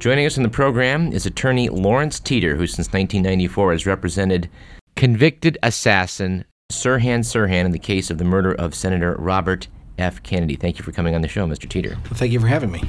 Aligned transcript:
Joining 0.00 0.24
us 0.24 0.38
in 0.38 0.42
the 0.42 0.48
program 0.48 1.12
is 1.12 1.26
attorney 1.26 1.68
Lawrence 1.68 2.18
Teeter, 2.18 2.56
who 2.56 2.66
since 2.66 2.86
1994 2.86 3.72
has 3.72 3.84
represented 3.84 4.48
convicted 4.96 5.58
assassin 5.62 6.46
Sirhan 6.72 7.18
Sirhan 7.18 7.66
in 7.66 7.72
the 7.72 7.78
case 7.78 8.10
of 8.10 8.16
the 8.16 8.24
murder 8.24 8.54
of 8.54 8.74
Senator 8.74 9.14
Robert 9.18 9.68
F. 9.98 10.22
Kennedy. 10.22 10.56
Thank 10.56 10.78
you 10.78 10.84
for 10.84 10.90
coming 10.90 11.14
on 11.14 11.20
the 11.20 11.28
show, 11.28 11.46
Mr. 11.46 11.68
Teeter. 11.68 11.98
Well, 12.04 12.14
thank 12.14 12.32
you 12.32 12.40
for 12.40 12.46
having 12.46 12.70
me. 12.70 12.82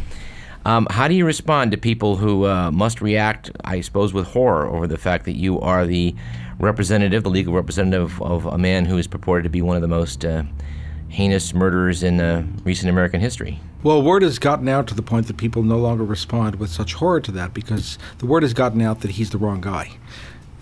Um, 0.64 0.88
how 0.90 1.10
do 1.10 1.14
you 1.14 1.26
respond 1.26 1.72
to 1.72 1.78
people 1.78 2.16
who 2.16 2.46
uh, 2.46 2.72
must 2.72 3.02
react, 3.02 3.52
I 3.66 3.82
suppose, 3.82 4.14
with 4.14 4.28
horror 4.28 4.68
over 4.68 4.88
the 4.88 4.98
fact 4.98 5.26
that 5.26 5.36
you 5.36 5.60
are 5.60 5.86
the 5.86 6.16
representative, 6.60 7.24
the 7.24 7.30
legal 7.30 7.54
representative 7.54 8.22
of 8.22 8.46
a 8.46 8.58
man 8.58 8.86
who 8.86 8.98
is 8.98 9.08
purported 9.08 9.44
to 9.44 9.50
be 9.50 9.62
one 9.62 9.76
of 9.76 9.82
the 9.82 9.90
most 9.90 10.24
uh, 10.24 10.44
heinous 11.12 11.54
murders 11.54 12.04
in 12.04 12.20
uh, 12.20 12.46
recent 12.64 12.90
American 12.90 13.20
history? 13.22 13.60
Well, 13.84 14.02
word 14.02 14.22
has 14.22 14.40
gotten 14.40 14.68
out 14.68 14.88
to 14.88 14.96
the 14.96 15.02
point 15.02 15.28
that 15.28 15.38
people 15.38 15.64
no 15.64 15.78
longer 15.78 16.04
respond 16.04 16.56
with 16.56 16.70
such 16.70 16.94
horror 16.94 17.20
to 17.22 17.32
that 17.34 17.54
because 17.54 17.98
the 18.20 18.26
word 18.26 18.44
has 18.44 18.54
gotten 18.54 18.82
out 18.82 19.02
that 19.02 19.12
he's 19.12 19.32
the 19.32 19.38
wrong 19.38 19.62
guy. 19.62 19.92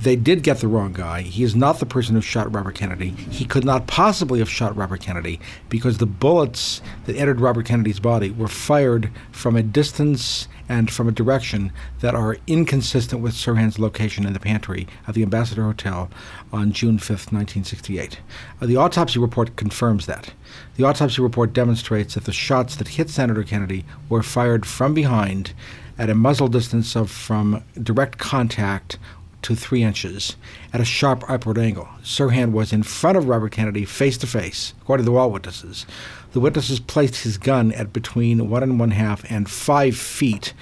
They 0.02 0.16
did 0.16 0.44
get 0.44 0.60
the 0.60 0.70
wrong 0.70 0.94
guy. 0.94 1.22
He 1.24 1.44
is 1.44 1.56
not 1.56 1.80
the 1.80 1.86
person 1.86 2.16
who 2.16 2.22
shot 2.22 2.54
Robert 2.54 2.76
Kennedy. 2.76 3.10
He 3.10 3.44
could 3.44 3.66
not 3.66 3.86
possibly 3.86 4.40
have 4.40 4.50
shot 4.50 4.76
Robert 4.76 5.02
Kennedy 5.02 5.42
because 5.68 5.98
the 5.98 6.06
bullets 6.06 6.82
that 7.06 7.18
entered 7.18 7.42
Robert 7.42 7.66
Kennedy's 7.66 8.00
body 8.00 8.32
were 8.32 8.48
fired 8.48 9.12
from 9.34 9.58
a 9.58 9.64
distance 9.64 10.48
and 10.70 10.90
from 10.90 11.10
a 11.10 11.12
direction 11.12 11.74
that 12.00 12.16
are 12.16 12.38
inconsistent 12.48 13.22
with 13.22 13.34
Sirhan's 13.34 13.78
location 13.78 14.26
in 14.26 14.32
the 14.32 14.40
pantry 14.40 14.88
of 15.06 15.16
the 15.16 15.24
Ambassador 15.24 15.64
Hotel 15.64 16.10
on 16.54 16.72
June 16.72 16.98
5th, 16.98 17.34
1968. 17.34 18.20
Uh, 18.62 18.66
the 18.68 18.78
autopsy 18.78 19.20
report 19.20 19.58
confirms 19.58 20.06
that. 20.06 20.32
The 20.78 20.86
autopsy 20.86 21.22
report 21.22 21.52
demonstrates 21.52 22.14
that 22.14 22.24
the 22.24 22.32
shots 22.32 22.76
that 22.78 22.90
hit 22.90 23.10
Senator 23.10 23.44
Kennedy 23.44 23.84
were 24.08 24.24
fired 24.24 24.66
from 24.66 24.94
behind 24.94 25.54
at 25.98 26.10
a 26.10 26.16
muzzle 26.16 26.48
distance 26.48 26.96
of 26.96 27.12
from 27.12 27.62
direct 27.84 28.18
contact 28.18 28.98
to 29.42 29.56
three 29.56 29.84
inches 29.84 30.36
at 30.74 30.82
a 30.82 30.86
sharp 30.86 31.24
upward 31.30 31.58
angle. 31.58 31.88
Sirhan 32.04 32.52
was 32.52 32.74
in 32.74 32.84
front 32.84 33.18
of 33.18 33.28
Robert 33.28 33.52
Kennedy 33.52 33.86
face 33.86 34.18
to 34.18 34.28
face, 34.28 34.74
according 34.82 35.06
to 35.06 35.18
all 35.18 35.32
witnesses. 35.32 35.86
The 36.34 36.40
witnesses 36.40 36.80
placed 36.80 37.24
his 37.24 37.38
gun 37.38 37.72
at 37.72 37.94
between 37.94 38.50
one 38.50 38.64
and 38.64 38.80
one 38.80 38.92
half 38.92 39.30
and 39.32 39.50
five 39.50 39.98
feet 39.98 40.54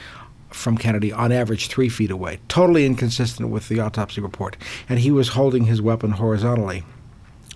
from 0.50 0.78
Kennedy, 0.78 1.11
on 1.11 1.31
average 1.31 1.67
three 1.67 1.89
feet 1.89 2.09
away, 2.09 2.39
totally 2.47 2.86
inconsistent 2.86 3.50
with 3.50 3.67
the 3.67 3.80
autopsy 3.80 4.22
report. 4.22 4.58
And 4.88 5.00
he 5.00 5.12
was 5.12 5.30
holding 5.30 5.66
his 5.66 5.81
weapon 5.81 6.12
horizontally 6.12 6.84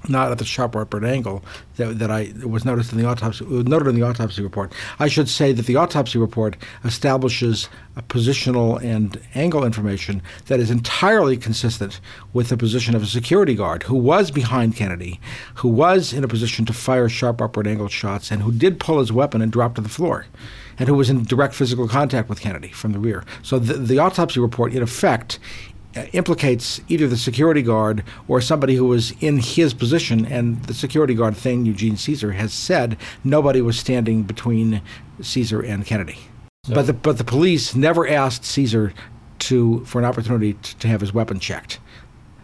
not 0.08 0.32
at 0.32 0.38
the 0.38 0.46
sharp 0.46 0.76
upward 0.76 1.06
angle 1.06 1.44
that, 1.78 2.00
that 2.00 2.12
I 2.12 2.34
was 2.46 2.66
noticed 2.66 2.92
in 2.92 2.98
the 2.98 3.06
autopsy 3.06 3.46
noted 3.46 3.88
in 3.88 3.96
the 3.96 4.04
autopsy 4.04 4.42
report. 4.42 4.74
I 5.00 5.08
should 5.08 5.30
say 5.30 5.52
that 5.54 5.66
the 5.66 5.76
autopsy 5.76 6.18
report 6.18 6.58
establishes 6.84 7.70
a 7.96 8.02
positional 8.02 8.82
and 8.84 9.20
angle 9.36 9.64
information 9.64 10.22
that 10.48 10.60
is 10.60 10.72
entirely 10.72 11.38
consistent 11.38 12.00
with 12.34 12.50
the 12.50 12.58
position 12.58 12.96
of 12.96 13.04
a 13.04 13.08
security 13.08 13.56
guard 13.56 13.84
who 13.84 13.96
was 13.96 14.32
behind 14.32 14.76
Kennedy, 14.76 15.20
who 15.56 15.68
was 15.68 16.14
in 16.14 16.24
a 16.24 16.28
position 16.28 16.66
to 16.66 16.74
fire 16.74 17.10
sharp 17.10 17.42
upward 17.42 17.68
angled 17.68 17.92
shots, 17.92 18.32
and 18.32 18.42
who 18.42 18.52
did 18.52 18.80
pull 18.80 19.00
his 19.00 19.12
weapon 19.12 19.42
and 19.42 19.52
drop 19.52 19.76
to 19.76 19.82
the 19.82 19.90
floor, 19.90 20.26
and 20.80 20.88
who 20.88 20.96
was 20.96 21.10
in 21.10 21.24
direct 21.24 21.54
physical 21.54 21.88
contact 21.88 22.30
with 22.30 22.40
Kennedy 22.40 22.70
from 22.70 22.94
the 22.94 23.00
rear. 23.00 23.24
So 23.44 23.60
the, 23.60 23.74
the 23.74 24.00
autopsy 24.00 24.40
report, 24.40 24.74
in 24.74 24.82
effect, 24.82 25.38
Uh, 25.94 26.06
implicates 26.14 26.80
either 26.88 27.06
the 27.06 27.18
security 27.18 27.62
guard 27.62 28.02
or 28.30 28.40
somebody 28.40 28.76
who 28.76 28.86
was 28.86 29.12
in 29.20 29.38
his 29.40 29.74
position. 29.74 30.26
And 30.26 30.64
the 30.64 30.74
security 30.74 31.14
guard 31.14 31.36
thing, 31.36 31.66
Eugene 31.66 31.98
Cesar 31.98 32.32
has 32.32 32.54
said 32.54 32.96
nobody 33.26 33.62
was 33.62 33.78
standing 33.78 34.24
between 34.24 34.82
Cesar 35.22 35.60
and 35.60 35.86
Kennedy. 35.86 36.18
So. 36.64 36.76
But 36.76 36.88
the 36.88 36.94
but 36.94 37.18
the 37.18 37.26
police 37.26 37.76
never 37.76 38.08
asked 38.08 38.46
Cesar 38.46 38.94
to 39.40 39.84
for 39.84 40.00
an 40.00 40.06
opportunity 40.06 40.54
to, 40.54 40.78
to 40.78 40.88
have 40.88 41.02
his 41.02 41.14
weapon 41.14 41.42
checked. 41.42 41.80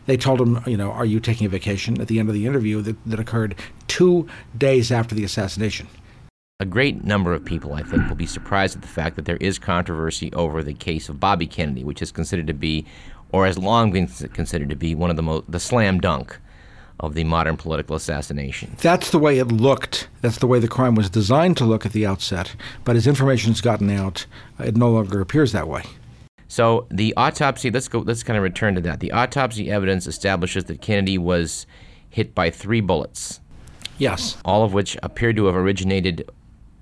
They 0.08 0.18
told 0.18 0.42
him, 0.42 0.62
you 0.66 0.76
know, 0.76 0.92
are 0.92 1.06
you 1.06 1.22
taking 1.22 1.46
a 1.46 1.50
vacation? 1.50 2.02
At 2.02 2.10
the 2.10 2.20
end 2.20 2.28
of 2.28 2.36
the 2.36 2.46
interview 2.48 2.82
that, 2.82 2.98
that 3.06 3.20
occurred 3.20 3.56
two 3.88 4.28
days 4.58 4.92
after 4.92 5.16
the 5.16 5.24
assassination. 5.24 5.88
A 6.60 6.66
great 6.66 7.04
number 7.04 7.34
of 7.34 7.46
people, 7.46 7.74
I 7.74 7.84
think, 7.84 8.10
will 8.10 8.16
be 8.16 8.26
surprised 8.26 8.76
at 8.76 8.82
the 8.82 8.88
fact 8.88 9.16
that 9.16 9.26
there 9.26 9.38
is 9.38 9.60
controversy 9.60 10.34
over 10.34 10.64
the 10.64 10.74
case 10.74 11.08
of 11.08 11.20
Bobby 11.20 11.46
Kennedy, 11.46 11.84
which 11.84 12.02
is 12.02 12.12
considered 12.12 12.48
to 12.48 12.54
be 12.54 12.84
or 13.32 13.46
has 13.46 13.58
long 13.58 13.92
been 13.92 14.08
considered 14.08 14.70
to 14.70 14.76
be 14.76 14.96
one 14.96 15.10
of 15.10 15.16
the 15.16 15.24
most 15.24 15.52
the 15.52 15.60
slam 15.60 16.00
dunk 16.00 16.38
of 17.00 17.14
the 17.14 17.24
modern 17.24 17.58
political 17.58 17.96
assassination. 17.96 18.76
That's 18.82 19.12
the 19.12 19.20
way 19.20 19.38
it 19.38 19.50
looked. 19.50 20.08
That's 20.22 20.40
the 20.40 20.48
way 20.48 20.60
the 20.60 20.68
crime 20.68 20.96
was 20.96 21.10
designed 21.10 21.58
to 21.58 21.66
look 21.66 21.86
at 21.86 21.94
the 21.94 22.06
outset. 22.06 22.56
But 22.84 22.96
as 22.96 23.06
information's 23.06 23.62
gotten 23.62 23.90
out, 23.92 24.26
it 24.60 24.76
no 24.76 24.90
longer 24.90 25.22
appears 25.22 25.52
that 25.52 25.68
way. 25.68 25.84
So 26.48 26.88
the 26.90 27.14
autopsy. 27.16 27.70
Let's 27.70 27.88
go. 27.88 28.00
Let's 28.00 28.24
kind 28.24 28.38
of 28.38 28.44
return 28.44 28.76
to 28.76 28.82
that. 28.82 29.00
The 29.00 29.12
autopsy 29.12 29.70
evidence 29.70 30.08
establishes 30.08 30.66
that 30.66 30.82
Kennedy 30.82 31.18
was 31.18 31.68
hit 32.10 32.34
by 32.34 32.50
three 32.50 32.82
bullets. 32.82 33.42
Yes. 33.98 34.38
All 34.46 34.64
of 34.64 34.74
which 34.74 34.98
appear 35.04 35.34
to 35.34 35.46
have 35.46 35.56
originated 35.56 36.30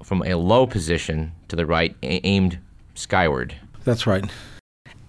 from 0.04 0.22
a 0.24 0.36
low 0.36 0.68
position 0.68 1.32
to 1.48 1.56
the 1.56 1.66
right, 1.66 1.96
aimed 2.04 2.60
skyward. 2.94 3.56
That's 3.84 4.06
right 4.06 4.24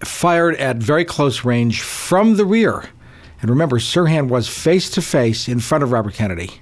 fired 0.03 0.55
at 0.55 0.77
very 0.77 1.05
close 1.05 1.43
range 1.43 1.81
from 1.81 2.37
the 2.37 2.45
rear. 2.45 2.89
And 3.41 3.49
remember, 3.49 3.77
Sirhan 3.77 4.29
was 4.29 4.47
face 4.47 4.89
to 4.91 5.01
face 5.01 5.47
in 5.47 5.59
front 5.59 5.83
of 5.83 5.91
Robert 5.91 6.13
Kennedy. 6.13 6.61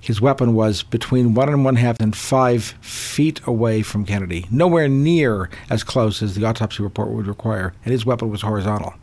His 0.00 0.20
weapon 0.20 0.54
was 0.54 0.82
between 0.82 1.34
one 1.34 1.50
and 1.50 1.64
one 1.64 1.76
half 1.76 2.00
and 2.00 2.16
five 2.16 2.64
feet 2.80 3.40
away 3.46 3.82
from 3.82 4.06
Kennedy, 4.06 4.46
nowhere 4.50 4.88
near 4.88 5.50
as 5.68 5.84
close 5.84 6.22
as 6.22 6.34
the 6.34 6.44
autopsy 6.44 6.82
report 6.82 7.10
would 7.10 7.26
require, 7.26 7.74
and 7.84 7.92
his 7.92 8.06
weapon 8.06 8.30
was 8.30 8.40
horizontal, 8.40 8.94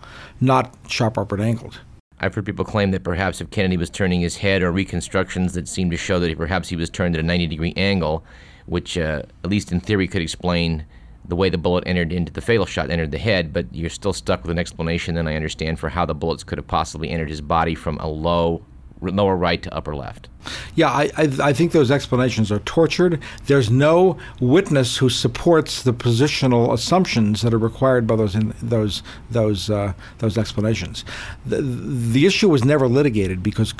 not 0.41 0.75
sharp 0.87 1.17
upward 1.17 1.39
angled. 1.39 1.81
I've 2.19 2.33
heard 2.33 2.47
people 2.47 2.65
claim 2.65 2.89
that 2.91 3.03
perhaps 3.03 3.41
if 3.41 3.51
Kennedy 3.51 3.77
was 3.77 3.91
turning 3.91 4.21
his 4.21 4.37
head, 4.37 4.63
or 4.63 4.71
reconstructions 4.71 5.53
that 5.53 5.67
seem 5.67 5.91
to 5.91 5.97
show 5.97 6.19
that 6.19 6.35
perhaps 6.35 6.69
he 6.69 6.75
was 6.75 6.89
turned 6.89 7.15
at 7.15 7.19
a 7.19 7.23
90 7.23 7.45
degree 7.45 7.73
angle, 7.77 8.23
which, 8.65 8.97
uh, 8.97 9.21
at 9.43 9.49
least 9.49 9.71
in 9.71 9.79
theory, 9.79 10.07
could 10.07 10.23
explain 10.23 10.83
the 11.27 11.35
way 11.35 11.49
the 11.49 11.57
bullet 11.57 11.83
entered 11.85 12.13
into 12.13 12.31
the 12.31 12.41
fatal 12.41 12.65
shot 12.65 12.89
entered 12.89 13.11
the 13.11 13.17
head, 13.17 13.51
but 13.53 13.65
you're 13.73 13.89
still 13.89 14.13
stuck 14.13 14.43
with 14.43 14.51
an 14.51 14.59
explanation, 14.59 15.15
then 15.15 15.27
I 15.27 15.35
understand, 15.35 15.79
for 15.79 15.89
how 15.89 16.05
the 16.05 16.15
bullets 16.15 16.43
could 16.43 16.57
have 16.57 16.67
possibly 16.67 17.09
entered 17.09 17.29
his 17.29 17.41
body 17.41 17.75
from 17.75 17.97
a 17.99 18.07
low 18.07 18.63
lower 19.01 19.35
right 19.35 19.61
to 19.63 19.73
upper 19.73 19.95
left. 19.95 20.29
Yeah, 20.75 20.89
I, 20.89 21.11
I, 21.17 21.29
I, 21.41 21.53
think 21.53 21.71
those 21.71 21.91
explanations 21.91 22.51
are 22.51 22.59
tortured. 22.59 23.21
There's 23.47 23.69
no 23.69 24.17
witness 24.39 24.97
who 24.97 25.09
supports 25.09 25.83
the 25.83 25.93
positional 25.93 26.73
assumptions 26.73 27.41
that 27.41 27.53
are 27.53 27.57
required 27.59 28.07
by 28.07 28.15
those 28.15 28.35
in, 28.35 28.53
those 28.61 29.03
those 29.29 29.69
uh, 29.69 29.93
those 30.19 30.37
explanations. 30.37 31.03
The, 31.45 31.61
the 31.61 32.25
issue 32.25 32.49
was 32.49 32.63
never 32.63 32.87
litigated 32.87 33.43
because 33.43 33.73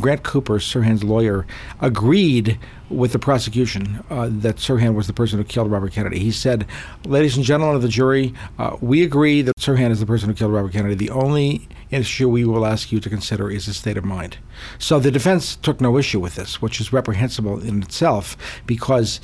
Grant 0.00 0.22
Cooper, 0.22 0.58
Sirhan's 0.58 1.04
lawyer, 1.04 1.46
agreed 1.80 2.58
with 2.90 3.12
the 3.12 3.18
prosecution 3.18 4.04
uh, 4.10 4.28
that 4.30 4.56
Sirhan 4.56 4.94
was 4.94 5.06
the 5.06 5.12
person 5.12 5.38
who 5.38 5.44
killed 5.44 5.70
Robert 5.70 5.92
Kennedy. 5.92 6.18
He 6.18 6.30
said, 6.30 6.66
"Ladies 7.04 7.36
and 7.36 7.44
gentlemen 7.44 7.76
of 7.76 7.82
the 7.82 7.88
jury, 7.88 8.34
uh, 8.58 8.76
we 8.80 9.02
agree 9.02 9.42
that 9.42 9.56
Sirhan 9.58 9.90
is 9.90 10.00
the 10.00 10.06
person 10.06 10.28
who 10.28 10.34
killed 10.34 10.52
Robert 10.52 10.72
Kennedy. 10.72 10.94
The 10.94 11.10
only 11.10 11.68
issue 11.94 12.28
we 12.28 12.44
will 12.44 12.66
ask 12.66 12.92
you 12.92 13.00
to 13.00 13.08
consider 13.08 13.50
is 13.50 13.66
his 13.66 13.76
state 13.76 13.96
of 13.96 14.04
mind." 14.04 14.38
So 14.78 14.98
the 14.98 15.10
defense 15.10 15.56
took 15.56 15.80
no 15.80 15.96
issue 15.98 16.20
with 16.20 16.34
this, 16.34 16.60
which 16.60 16.80
is 16.80 16.92
reprehensible 16.92 17.60
in 17.60 17.82
itself 17.82 18.36
because. 18.66 19.20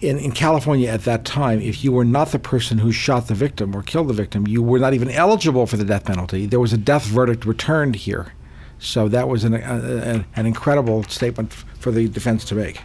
In, 0.00 0.18
in, 0.18 0.32
California 0.32 0.88
at 0.88 1.04
that 1.04 1.24
time, 1.24 1.60
if 1.60 1.84
you 1.84 1.92
were 1.92 2.04
not 2.04 2.32
the 2.32 2.38
person 2.40 2.78
who 2.78 2.90
shot 2.90 3.28
the 3.28 3.34
victim 3.34 3.72
or 3.72 3.82
killed 3.84 4.08
the 4.08 4.14
victim, 4.14 4.48
you 4.48 4.60
were 4.60 4.80
not 4.80 4.94
even 4.94 5.08
eligible 5.08 5.64
for 5.64 5.76
the 5.76 5.84
death 5.84 6.06
penalty. 6.06 6.44
There 6.44 6.58
was 6.58 6.72
a 6.72 6.78
death 6.78 7.04
verdict 7.04 7.44
returned 7.44 7.94
here. 7.94 8.32
So 8.80 9.06
that 9.08 9.28
was 9.28 9.44
an, 9.44 9.54
a, 9.54 10.24
an 10.34 10.46
incredible 10.46 11.04
statement 11.04 11.52
for 11.52 11.92
the 11.92 12.08
defense 12.08 12.44
to 12.46 12.56
make. 12.56 12.80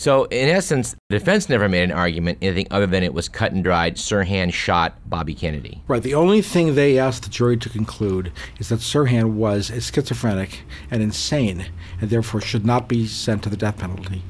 So, 0.00 0.24
in 0.24 0.48
essence, 0.48 0.96
the 1.10 1.18
defense 1.18 1.50
never 1.50 1.68
made 1.68 1.82
an 1.82 1.92
argument 1.92 2.38
anything 2.40 2.66
other 2.70 2.86
than 2.86 3.02
it 3.02 3.12
was 3.12 3.28
cut 3.28 3.52
and 3.52 3.62
dried. 3.62 3.96
Sirhan 3.96 4.50
shot 4.50 4.96
Bobby 5.04 5.34
Kennedy. 5.34 5.82
Right. 5.88 6.02
The 6.02 6.14
only 6.14 6.40
thing 6.40 6.74
they 6.74 6.98
asked 6.98 7.24
the 7.24 7.28
jury 7.28 7.58
to 7.58 7.68
conclude 7.68 8.32
is 8.58 8.70
that 8.70 8.78
Sirhan 8.78 9.34
was 9.34 9.68
a 9.68 9.78
schizophrenic 9.78 10.62
and 10.90 11.02
insane, 11.02 11.66
and 12.00 12.08
therefore 12.08 12.40
should 12.40 12.64
not 12.64 12.88
be 12.88 13.06
sent 13.06 13.42
to 13.42 13.50
the 13.50 13.58
death 13.58 13.76
penalty. 13.76 14.22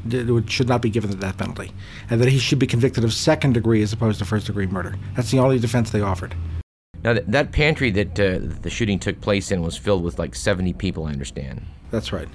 Should 0.49 0.69
not 0.69 0.82
be 0.82 0.90
given 0.90 1.08
the 1.08 1.17
death 1.17 1.38
penalty, 1.38 1.70
and 2.11 2.20
that 2.20 2.28
he 2.28 2.40
should 2.40 2.58
be 2.58 2.67
convicted 2.67 3.05
of 3.05 3.12
second 3.12 3.52
degree 3.52 3.81
as 3.81 3.93
opposed 3.93 4.19
to 4.19 4.25
first 4.25 4.49
degree 4.49 4.67
murder. 4.67 4.96
That's 5.14 5.31
the 5.31 5.38
only 5.38 5.61
defense 5.61 5.90
they 5.90 6.00
offered. 6.00 6.34
Now, 7.05 7.12
that, 7.12 7.31
that 7.31 7.52
pantry 7.52 7.93
that 7.93 8.19
uh, 8.19 8.40
the 8.61 8.70
shooting 8.70 8.99
took 8.99 9.20
place 9.20 9.52
in 9.52 9.62
was 9.62 9.76
filled 9.76 10.02
with 10.02 10.19
like 10.19 10.34
70 10.34 10.72
people, 10.72 11.05
I 11.05 11.12
understand. 11.12 11.64
That's 11.93 12.12
right. 12.12 12.28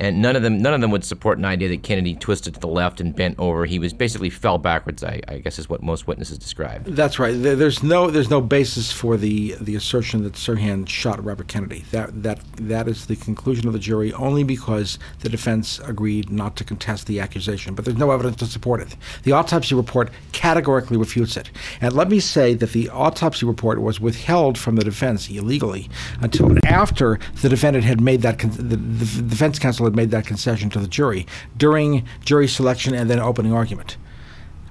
And 0.00 0.22
none 0.22 0.34
of 0.34 0.42
them 0.42 0.58
none 0.58 0.72
of 0.72 0.80
them 0.80 0.90
would 0.90 1.04
support 1.04 1.38
an 1.38 1.44
idea 1.44 1.68
that 1.68 1.82
Kennedy 1.82 2.14
twisted 2.14 2.54
to 2.54 2.60
the 2.60 2.66
left 2.66 3.00
and 3.00 3.14
bent 3.14 3.38
over. 3.38 3.66
He 3.66 3.78
was 3.78 3.92
basically 3.92 4.30
fell 4.30 4.56
backwards. 4.56 5.04
I, 5.04 5.20
I 5.28 5.38
guess 5.38 5.58
is 5.58 5.68
what 5.68 5.82
most 5.82 6.06
witnesses 6.06 6.38
described. 6.38 6.86
That's 6.86 7.18
right. 7.18 7.32
There's 7.32 7.82
no 7.82 8.10
there's 8.10 8.30
no 8.30 8.40
basis 8.40 8.90
for 8.90 9.18
the 9.18 9.54
the 9.60 9.76
assertion 9.76 10.24
that 10.24 10.32
Sirhan 10.32 10.88
shot 10.88 11.22
Robert 11.22 11.48
Kennedy. 11.48 11.84
That 11.90 12.22
that 12.22 12.40
that 12.56 12.88
is 12.88 13.06
the 13.06 13.16
conclusion 13.16 13.66
of 13.66 13.74
the 13.74 13.78
jury 13.78 14.12
only 14.14 14.42
because 14.42 14.98
the 15.20 15.28
defense 15.28 15.78
agreed 15.80 16.30
not 16.30 16.56
to 16.56 16.64
contest 16.64 17.06
the 17.06 17.20
accusation. 17.20 17.74
But 17.74 17.84
there's 17.84 17.98
no 17.98 18.10
evidence 18.10 18.36
to 18.36 18.46
support 18.46 18.80
it. 18.80 18.96
The 19.24 19.32
autopsy 19.32 19.74
report 19.74 20.10
categorically 20.32 20.96
refutes 20.96 21.36
it. 21.36 21.50
And 21.82 21.92
let 21.92 22.08
me 22.08 22.20
say 22.20 22.54
that 22.54 22.72
the 22.72 22.88
autopsy 22.88 23.44
report 23.44 23.82
was 23.82 24.00
withheld 24.00 24.56
from 24.56 24.76
the 24.76 24.84
defense 24.84 25.28
illegally 25.28 25.90
until 26.22 26.56
after 26.64 27.18
the 27.42 27.50
defendant 27.50 27.84
had 27.84 28.00
made 28.00 28.22
that 28.22 28.38
con- 28.38 28.50
the, 28.50 28.76
the 28.76 29.22
defense 29.22 29.58
counsel 29.58 29.89
made 29.94 30.10
that 30.10 30.26
concession 30.26 30.70
to 30.70 30.78
the 30.78 30.88
jury 30.88 31.26
during 31.56 32.06
jury 32.24 32.48
selection 32.48 32.94
and 32.94 33.08
then 33.10 33.20
opening 33.20 33.52
argument. 33.52 33.96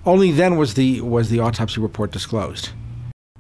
Only 0.05 0.31
then 0.31 0.57
was 0.57 0.73
the 0.73 1.01
was 1.01 1.29
the 1.29 1.39
autopsy 1.39 1.81
report 1.81 2.11
disclosed. 2.11 2.69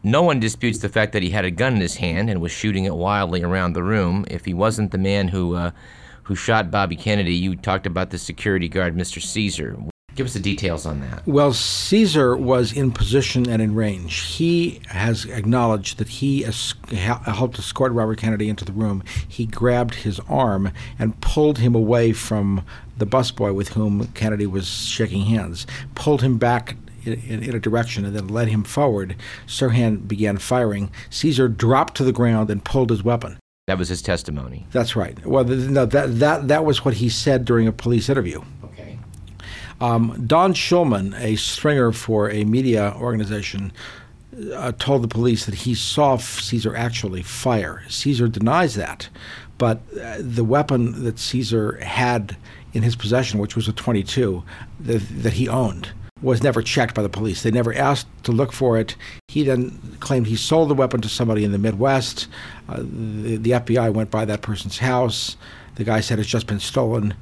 No 0.03 0.21
one 0.23 0.39
disputes 0.39 0.79
the 0.79 0.89
fact 0.89 1.11
that 1.13 1.23
he 1.23 1.29
had 1.29 1.45
a 1.45 1.51
gun 1.51 1.75
in 1.75 1.81
his 1.81 1.95
hand 1.95 2.29
and 2.29 2.41
was 2.41 2.51
shooting 2.51 2.85
it 2.85 2.95
wildly 2.95 3.43
around 3.43 3.73
the 3.73 3.83
room. 3.83 4.25
If 4.29 4.45
he 4.45 4.53
wasn't 4.53 4.91
the 4.91 4.97
man 4.97 5.27
who 5.29 5.55
uh, 5.55 5.71
who 6.23 6.35
shot 6.35 6.71
Bobby 6.71 6.95
Kennedy, 6.95 7.33
you 7.33 7.55
talked 7.55 7.85
about 7.85 8.11
the 8.11 8.17
security 8.17 8.69
guard, 8.69 8.95
Mr. 8.95 9.21
Cesar. 9.21 9.77
Give 10.15 10.25
us 10.25 10.33
the 10.33 10.39
details 10.39 10.85
on 10.85 10.99
that. 11.01 11.25
Well, 11.25 11.53
Cesar 11.53 12.35
was 12.35 12.73
in 12.73 12.91
position 12.91 13.49
and 13.49 13.61
in 13.61 13.73
range. 13.73 14.35
He 14.35 14.81
has 14.87 15.25
acknowledged 15.25 15.97
that 15.97 16.09
he 16.09 16.43
es- 16.43 16.73
helped 16.91 17.57
escort 17.57 17.93
Robert 17.93 18.17
Kennedy 18.17 18.49
into 18.49 18.65
the 18.65 18.73
room. 18.73 19.03
He 19.27 19.45
grabbed 19.45 19.95
his 19.95 20.19
arm 20.27 20.71
and 20.97 21.19
pulled 21.21 21.59
him 21.59 21.73
away 21.73 22.11
from 22.11 22.65
the 22.97 23.07
busboy 23.07 23.55
with 23.55 23.69
whom 23.69 24.07
Kennedy 24.07 24.45
was 24.45 24.67
shaking 24.67 25.25
hands, 25.25 25.65
pulled 25.95 26.21
him 26.21 26.37
back 26.37 26.75
in, 27.05 27.43
in, 27.43 27.55
a 27.55 27.59
direction 27.59 28.05
and 28.05 28.15
then 28.15 28.27
led 28.27 28.49
him 28.49 28.63
forward. 28.63 29.15
Sirhan 29.47 30.07
began 30.07 30.37
firing. 30.37 30.91
Cesar 31.09 31.47
dropped 31.47 31.95
to 31.95 32.03
the 32.03 32.11
ground 32.11 32.49
and 32.49 32.63
pulled 32.63 32.89
his 32.89 33.03
weapon. 33.03 33.39
That 33.67 33.77
was 33.77 33.89
his 33.89 34.01
testimony. 34.01 34.65
That's 34.71 34.95
right. 34.95 35.23
Well, 35.25 35.43
no, 35.43 35.85
that, 35.85 36.19
that, 36.19 36.47
that 36.47 36.65
was 36.65 36.83
what 36.83 36.95
he 36.95 37.07
said 37.07 37.45
during 37.45 37.67
a 37.67 37.71
police 37.71 38.09
interview. 38.09 38.41
Um, 39.81 40.23
Don 40.27 40.53
Schulman, 40.53 41.19
a 41.19 41.35
stringer 41.35 41.91
for 41.91 42.29
a 42.29 42.43
media 42.43 42.93
organization, 42.97 43.71
uh, 44.53 44.71
told 44.73 45.03
the 45.03 45.07
police 45.07 45.45
that 45.45 45.55
he 45.55 45.73
saw 45.73 46.17
Cesar 46.17 46.75
actually 46.75 47.23
fire. 47.23 47.83
Cesar 47.89 48.27
denies 48.27 48.75
that, 48.75 49.09
but 49.57 49.81
uh, 50.01 50.17
the 50.19 50.43
weapon 50.43 51.03
that 51.03 51.19
Cesar 51.19 51.77
had 51.83 52.37
in 52.73 52.83
his 52.83 52.95
possession, 52.95 53.39
which 53.39 53.55
was 53.55 53.67
a 53.67 53.73
22 53.73 54.43
that, 54.81 55.01
that 55.23 55.33
he 55.33 55.47
owned, 55.47 55.89
was 56.21 56.43
never 56.43 56.61
checked 56.61 56.93
by 56.95 57.01
the 57.01 57.09
police. 57.09 57.43
They 57.43 57.51
never 57.51 57.73
asked 57.73 58.07
to 58.23 58.31
look 58.31 58.51
for 58.51 58.77
it. 58.77 58.95
He 59.29 59.43
then 59.43 59.97
claimed 59.99 60.27
he 60.27 60.35
sold 60.35 60.69
the 60.69 60.75
weapon 60.75 61.01
to 61.01 61.09
somebody 61.09 61.43
in 61.43 61.51
the 61.51 61.57
Midwest. 61.57 62.27
Uh, 62.67 62.77
the, 62.79 63.37
the 63.37 63.51
FBI 63.51 63.93
went 63.93 64.11
by 64.11 64.25
that 64.25 64.41
person's 64.41 64.79
house. 64.79 65.37
The 65.75 65.83
guy 65.83 66.01
said 66.01 66.19
it's 66.19 66.27
just 66.27 66.47
been 66.47 66.59
stolen. 66.59 67.13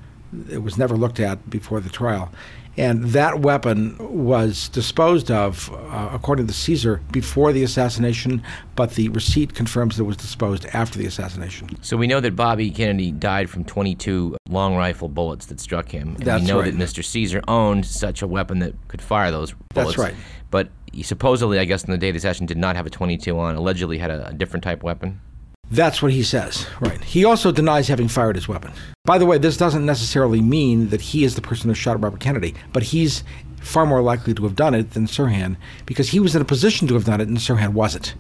It 0.50 0.60
was 0.60 0.78
never 0.78 0.96
looked 0.96 1.20
at 1.20 1.50
before 1.50 1.80
the 1.80 1.90
trial. 1.90 2.32
And 2.78 3.06
that 3.06 3.40
weapon 3.40 3.98
was 4.00 4.70
disposed 4.70 5.32
of, 5.32 5.74
uh, 5.74 6.10
according 6.14 6.46
to 6.46 6.54
Cesar, 6.54 7.02
before 7.12 7.52
the 7.52 7.64
assassination, 7.64 8.44
but 8.76 8.92
the 8.92 9.10
receipt 9.10 9.56
confirms 9.56 9.98
that 9.98 10.04
it 10.04 10.06
was 10.06 10.18
disposed 10.18 10.68
after 10.68 11.00
the 11.00 11.08
assassination. 11.08 11.70
So 11.82 11.98
we 11.98 12.06
know 12.06 12.20
that 12.20 12.36
Bobby 12.36 12.70
Kennedy 12.70 13.12
died 13.12 13.50
from 13.50 13.66
22 13.66 14.38
long 14.48 14.76
rifle 14.76 15.10
bullets 15.10 15.48
that 15.48 15.60
struck 15.60 15.90
him. 15.90 16.10
And 16.10 16.18
That's 16.18 16.44
we 16.44 16.48
know 16.48 16.60
right. 16.60 16.72
that 16.72 16.80
Mr. 16.80 17.04
Cesar 17.04 17.42
owned 17.48 17.84
such 17.84 18.22
a 18.22 18.28
weapon 18.28 18.60
that 18.60 18.76
could 18.90 19.02
fire 19.02 19.32
those 19.32 19.54
bullets. 19.74 19.96
That's 19.96 19.98
right. 19.98 20.16
But 20.52 20.70
he 20.94 21.02
supposedly, 21.02 21.58
I 21.58 21.66
guess, 21.66 21.84
in 21.84 21.92
the 21.92 21.98
day 21.98 22.10
of 22.10 22.14
the 22.14 22.20
assassination, 22.20 22.46
did 22.46 22.58
not 22.58 22.76
have 22.76 22.86
a 22.86 22.92
22 22.92 23.38
on, 23.40 23.56
allegedly 23.56 23.98
had 23.98 24.12
a, 24.12 24.28
a 24.28 24.34
different 24.34 24.64
type 24.64 24.84
weapon. 24.84 25.20
That's 25.70 26.02
what 26.02 26.14
he 26.14 26.24
says, 26.24 26.66
right. 26.80 27.04
He 27.04 27.26
also 27.26 27.52
denies 27.52 27.90
having 27.90 28.08
fired 28.08 28.36
his 28.36 28.48
weapon. 28.48 28.72
By 29.04 29.18
the 29.18 29.26
way, 29.26 29.38
this 29.38 29.58
doesn't 29.58 29.86
necessarily 29.86 30.42
mean 30.42 30.90
that 30.90 31.02
he 31.02 31.24
is 31.24 31.36
the 31.36 31.42
person 31.42 31.70
who 31.70 31.74
shot 31.74 32.02
Robert 32.02 32.20
Kennedy, 32.20 32.56
but 32.72 32.84
he's 32.84 33.24
far 33.62 33.86
more 33.86 34.02
likely 34.02 34.34
to 34.34 34.44
have 34.44 34.56
done 34.56 34.74
it 34.74 34.92
than 34.92 35.08
Sirhan 35.08 35.58
because 35.86 36.10
he 36.10 36.20
was 36.20 36.36
in 36.36 36.42
a 36.42 36.46
position 36.46 36.88
to 36.88 36.94
have 36.94 37.06
done 37.06 37.20
it 37.20 37.28
and 37.28 37.38
Sirhan 37.38 37.74
wasn't. 37.74 38.16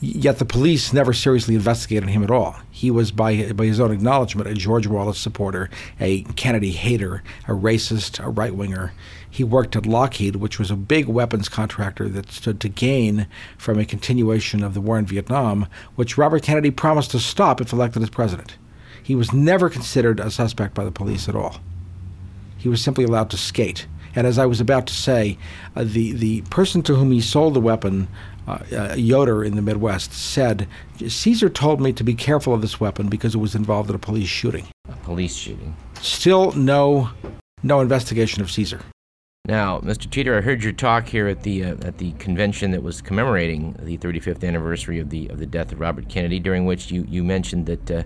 Yet 0.00 0.38
the 0.38 0.44
police 0.44 0.92
never 0.92 1.12
seriously 1.12 1.56
investigated 1.56 2.08
him 2.08 2.22
at 2.22 2.30
all. 2.30 2.56
He 2.70 2.88
was, 2.90 3.10
by, 3.10 3.52
by 3.52 3.64
his 3.64 3.80
own 3.80 3.90
acknowledgement, 3.90 4.48
a 4.48 4.54
George 4.54 4.86
Wallace 4.86 5.18
supporter, 5.18 5.68
a 5.98 6.22
Kennedy 6.22 6.70
hater, 6.70 7.24
a 7.48 7.52
racist, 7.52 8.24
a 8.24 8.28
right 8.28 8.54
winger. 8.54 8.92
He 9.28 9.42
worked 9.42 9.74
at 9.74 9.86
Lockheed, 9.86 10.36
which 10.36 10.58
was 10.58 10.70
a 10.70 10.76
big 10.76 11.06
weapons 11.06 11.48
contractor 11.48 12.08
that 12.10 12.30
stood 12.30 12.60
to 12.60 12.68
gain 12.68 13.26
from 13.56 13.78
a 13.78 13.84
continuation 13.84 14.62
of 14.62 14.74
the 14.74 14.80
war 14.80 14.98
in 14.98 15.06
Vietnam, 15.06 15.66
which 15.96 16.16
Robert 16.16 16.44
Kennedy 16.44 16.70
promised 16.70 17.10
to 17.10 17.18
stop 17.18 17.60
if 17.60 17.72
elected 17.72 18.02
as 18.02 18.10
president. 18.10 18.56
He 19.02 19.16
was 19.16 19.32
never 19.32 19.68
considered 19.68 20.20
a 20.20 20.30
suspect 20.30 20.74
by 20.74 20.84
the 20.84 20.92
police 20.92 21.28
at 21.28 21.34
all. 21.34 21.56
He 22.56 22.68
was 22.68 22.82
simply 22.82 23.04
allowed 23.04 23.30
to 23.30 23.36
skate. 23.36 23.86
And 24.14 24.26
as 24.26 24.38
I 24.38 24.46
was 24.46 24.60
about 24.60 24.86
to 24.88 24.94
say, 24.94 25.38
uh, 25.76 25.84
the, 25.84 26.12
the 26.12 26.42
person 26.42 26.82
to 26.82 26.94
whom 26.94 27.12
he 27.12 27.20
sold 27.20 27.54
the 27.54 27.60
weapon, 27.60 28.08
uh, 28.48 28.64
uh, 28.72 28.94
Yoder 28.96 29.44
in 29.44 29.56
the 29.56 29.62
Midwest, 29.62 30.12
said, 30.12 30.66
Cesar 31.06 31.48
told 31.48 31.80
me 31.80 31.92
to 31.92 32.02
be 32.02 32.14
careful 32.14 32.54
of 32.54 32.62
this 32.62 32.80
weapon 32.80 33.08
because 33.08 33.34
it 33.34 33.38
was 33.38 33.54
involved 33.54 33.90
in 33.90 33.96
a 33.96 33.98
police 33.98 34.28
shooting. 34.28 34.66
A 34.88 34.96
police 34.96 35.36
shooting. 35.36 35.76
Still 36.00 36.52
no, 36.52 37.10
no 37.62 37.80
investigation 37.80 38.40
of 38.40 38.50
Cesar. 38.50 38.80
Now, 39.44 39.80
Mr. 39.80 40.10
Teeter, 40.10 40.36
I 40.36 40.40
heard 40.40 40.62
your 40.62 40.72
talk 40.72 41.08
here 41.08 41.28
at 41.28 41.42
the 41.42 41.64
uh, 41.64 41.76
at 41.82 41.98
the 41.98 42.12
convention 42.12 42.70
that 42.72 42.82
was 42.82 43.00
commemorating 43.00 43.76
the 43.78 43.96
35th 43.96 44.46
anniversary 44.46 44.98
of 44.98 45.08
the 45.10 45.28
of 45.28 45.38
the 45.38 45.46
death 45.46 45.72
of 45.72 45.80
Robert 45.80 46.08
Kennedy, 46.08 46.38
during 46.38 46.66
which 46.66 46.90
you, 46.90 47.06
you 47.08 47.24
mentioned 47.24 47.64
that 47.66 47.90
uh, 47.90 48.02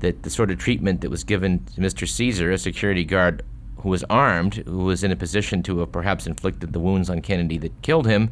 that 0.00 0.22
the 0.22 0.30
sort 0.30 0.50
of 0.50 0.58
treatment 0.58 1.00
that 1.00 1.10
was 1.10 1.24
given 1.24 1.64
to 1.74 1.80
Mr. 1.80 2.06
Cesar, 2.06 2.50
a 2.50 2.58
security 2.58 3.04
guard 3.04 3.42
who 3.78 3.88
was 3.88 4.04
armed, 4.10 4.56
who 4.66 4.84
was 4.84 5.02
in 5.04 5.10
a 5.10 5.16
position 5.16 5.62
to 5.62 5.78
have 5.78 5.92
perhaps 5.92 6.26
inflicted 6.26 6.72
the 6.72 6.80
wounds 6.80 7.08
on 7.08 7.20
Kennedy 7.20 7.56
that 7.58 7.82
killed 7.82 8.06
him, 8.06 8.30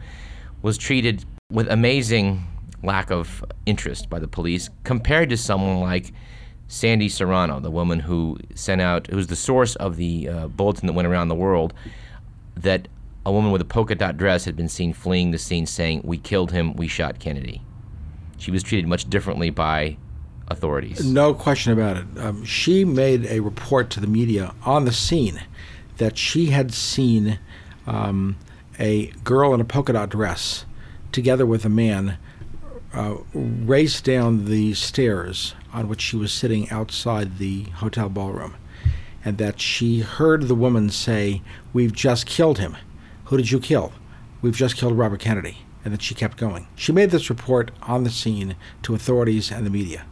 was 0.61 0.77
treated 0.77 1.25
with 1.53 1.69
amazing 1.71 2.45
lack 2.83 3.11
of 3.11 3.45
interest 3.67 4.11
by 4.11 4.19
the 4.19 4.27
police 4.27 4.71
compared 4.83 5.29
to 5.31 5.37
someone 5.37 5.81
like 5.81 6.13
Sandy 6.67 7.09
Serrano, 7.09 7.61
the 7.61 7.71
woman 7.71 8.01
who 8.01 8.39
sent 8.55 8.81
out, 8.81 9.07
who's 9.09 9.27
the 9.27 9.37
source 9.37 9.77
of 9.77 9.97
the 9.97 10.29
uh, 10.29 10.49
bulletin 10.49 10.87
that 10.87 10.95
went 10.95 11.07
around 11.07 11.29
the 11.29 11.35
world, 11.35 11.75
that 12.57 12.89
a 13.27 13.31
woman 13.31 13.53
with 13.53 13.61
a 13.61 13.67
polka 13.67 13.95
dot 13.95 14.17
dress 14.17 14.47
had 14.47 14.57
been 14.57 14.71
seen 14.71 14.95
fleeing 14.95 15.31
the 15.31 15.39
scene 15.39 15.67
saying, 15.67 16.01
We 16.03 16.17
killed 16.17 16.51
him, 16.51 16.75
we 16.75 16.89
shot 16.89 17.19
Kennedy. 17.19 17.63
She 18.39 18.51
was 18.51 18.63
treated 18.63 18.89
much 18.89 19.09
differently 19.09 19.51
by 19.51 19.99
authorities. 20.49 21.05
No 21.05 21.35
question 21.35 21.73
about 21.73 21.99
it. 21.99 22.07
Um, 22.17 22.45
she 22.45 22.85
made 22.85 23.27
a 23.27 23.41
report 23.41 23.91
to 23.91 24.01
the 24.01 24.07
media 24.07 24.55
on 24.65 24.87
the 24.87 24.93
scene 24.93 25.41
that 25.99 26.17
she 26.17 26.47
had 26.47 26.73
seen 26.73 27.39
um, 27.87 28.37
a 28.79 29.07
girl 29.25 29.53
in 29.53 29.61
a 29.61 29.65
polka 29.65 29.93
dot 29.93 30.09
dress 30.09 30.65
together 31.13 31.47
with 31.47 31.65
a 31.65 31.69
man 31.69 32.19
uh, 32.95 33.17
race 33.35 34.01
down 34.01 34.47
the 34.47 34.75
stairs 34.75 35.55
on 35.73 35.89
which 35.89 36.01
she 36.01 36.17
was 36.17 36.33
sitting 36.33 36.69
outside 36.71 37.39
the 37.39 37.65
hotel 37.77 38.09
ballroom, 38.09 38.55
and 39.25 39.39
that 39.39 39.61
she 39.61 40.01
heard 40.01 40.49
the 40.49 40.55
woman 40.55 40.91
say, 40.91 41.43
We've 41.73 41.93
just 41.93 42.27
killed 42.27 42.59
him. 42.59 42.77
Who 43.27 43.37
did 43.37 43.51
you 43.51 43.61
kill? 43.61 43.93
We've 44.43 44.57
just 44.57 44.77
killed 44.77 44.99
Robert 44.99 45.21
Kennedy. 45.21 45.59
And 45.85 45.93
then 45.93 45.99
she 45.99 46.15
kept 46.15 46.37
going. 46.37 46.69
She 46.77 46.93
made 46.93 47.11
this 47.11 47.29
report 47.29 47.73
on 47.83 48.05
the 48.05 48.11
scene 48.11 48.55
to 48.83 48.95
authorities 48.95 49.51
and 49.51 49.67
the 49.67 49.71
media. 49.71 50.05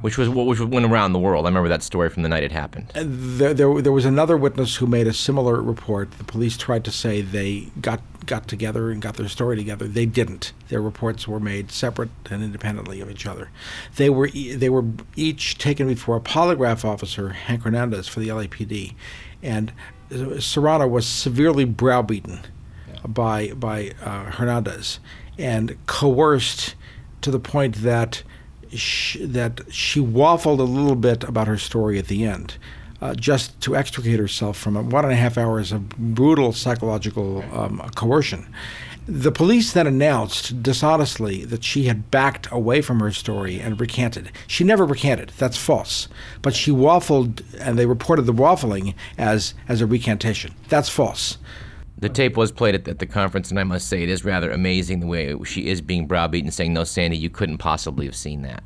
Which 0.00 0.16
was 0.16 0.28
what 0.28 0.46
which 0.46 0.60
went 0.60 0.86
around 0.86 1.12
the 1.12 1.18
world. 1.18 1.44
I 1.44 1.48
remember 1.48 1.68
that 1.68 1.82
story 1.82 2.08
from 2.08 2.22
the 2.22 2.28
night 2.28 2.44
it 2.44 2.52
happened. 2.52 2.92
There, 2.94 3.52
there, 3.52 3.82
there 3.82 3.92
was 3.92 4.04
another 4.04 4.36
witness 4.36 4.76
who 4.76 4.86
made 4.86 5.08
a 5.08 5.12
similar 5.12 5.60
report. 5.60 6.12
The 6.18 6.24
police 6.24 6.56
tried 6.56 6.84
to 6.84 6.92
say 6.92 7.20
they 7.20 7.68
got 7.80 8.00
got 8.28 8.46
together 8.46 8.90
and 8.90 9.02
got 9.02 9.16
their 9.16 9.28
story 9.28 9.56
together. 9.56 9.88
They 9.88 10.06
didn't. 10.06 10.52
Their 10.68 10.80
reports 10.80 11.26
were 11.26 11.40
made 11.40 11.72
separate 11.72 12.10
and 12.30 12.42
independently 12.42 13.00
of 13.00 13.10
each 13.10 13.26
other. 13.26 13.50
They 13.96 14.10
were 14.10 14.28
e- 14.32 14.54
they 14.54 14.68
were 14.68 14.84
each 15.16 15.58
taken 15.58 15.88
before 15.88 16.16
a 16.16 16.20
polygraph 16.20 16.84
officer, 16.84 17.30
Hank 17.30 17.62
Hernandez, 17.62 18.06
for 18.06 18.20
the 18.20 18.28
LAPD, 18.28 18.94
and 19.42 19.72
Serrano 20.38 20.86
was 20.86 21.06
severely 21.06 21.64
browbeaten 21.64 22.40
by 23.06 23.48
by 23.52 23.92
uh, 24.02 24.30
Hernandez 24.30 25.00
and 25.38 25.76
coerced 25.86 26.74
to 27.20 27.30
the 27.30 27.38
point 27.38 27.76
that 27.76 28.22
she, 28.70 29.24
that 29.24 29.60
she 29.70 30.00
waffled 30.00 30.58
a 30.58 30.64
little 30.64 30.96
bit 30.96 31.24
about 31.24 31.46
her 31.46 31.56
story 31.56 31.98
at 31.98 32.08
the 32.08 32.24
end, 32.24 32.56
uh, 33.00 33.14
just 33.14 33.60
to 33.62 33.76
extricate 33.76 34.18
herself 34.18 34.56
from 34.56 34.90
one 34.90 35.04
and 35.04 35.12
a 35.12 35.16
half 35.16 35.38
hours 35.38 35.72
of 35.72 35.88
brutal 35.90 36.52
psychological 36.52 37.44
um, 37.52 37.78
coercion. 37.94 38.46
The 39.06 39.32
police 39.32 39.72
then 39.72 39.86
announced 39.86 40.62
dishonestly 40.62 41.46
that 41.46 41.64
she 41.64 41.84
had 41.84 42.10
backed 42.10 42.46
away 42.52 42.82
from 42.82 43.00
her 43.00 43.10
story 43.10 43.58
and 43.58 43.80
recanted. 43.80 44.30
She 44.46 44.64
never 44.64 44.84
recanted. 44.84 45.32
That's 45.38 45.56
false. 45.56 46.08
But 46.42 46.54
she 46.54 46.70
waffled, 46.70 47.42
and 47.58 47.78
they 47.78 47.86
reported 47.86 48.26
the 48.26 48.34
waffling 48.34 48.94
as, 49.16 49.54
as 49.66 49.80
a 49.80 49.86
recantation. 49.86 50.54
That's 50.68 50.90
false. 50.90 51.38
The 51.96 52.10
tape 52.10 52.36
was 52.36 52.52
played 52.52 52.74
at, 52.74 52.86
at 52.86 52.98
the 52.98 53.06
conference, 53.06 53.48
and 53.50 53.58
I 53.58 53.64
must 53.64 53.88
say 53.88 54.02
it 54.02 54.10
is 54.10 54.26
rather 54.26 54.50
amazing 54.50 55.00
the 55.00 55.06
way 55.06 55.34
she 55.42 55.68
is 55.68 55.80
being 55.80 56.06
browbeaten, 56.06 56.50
saying, 56.50 56.74
No, 56.74 56.84
Sandy, 56.84 57.16
you 57.16 57.30
couldn't 57.30 57.58
possibly 57.58 58.04
have 58.04 58.14
seen 58.14 58.42
that. 58.42 58.62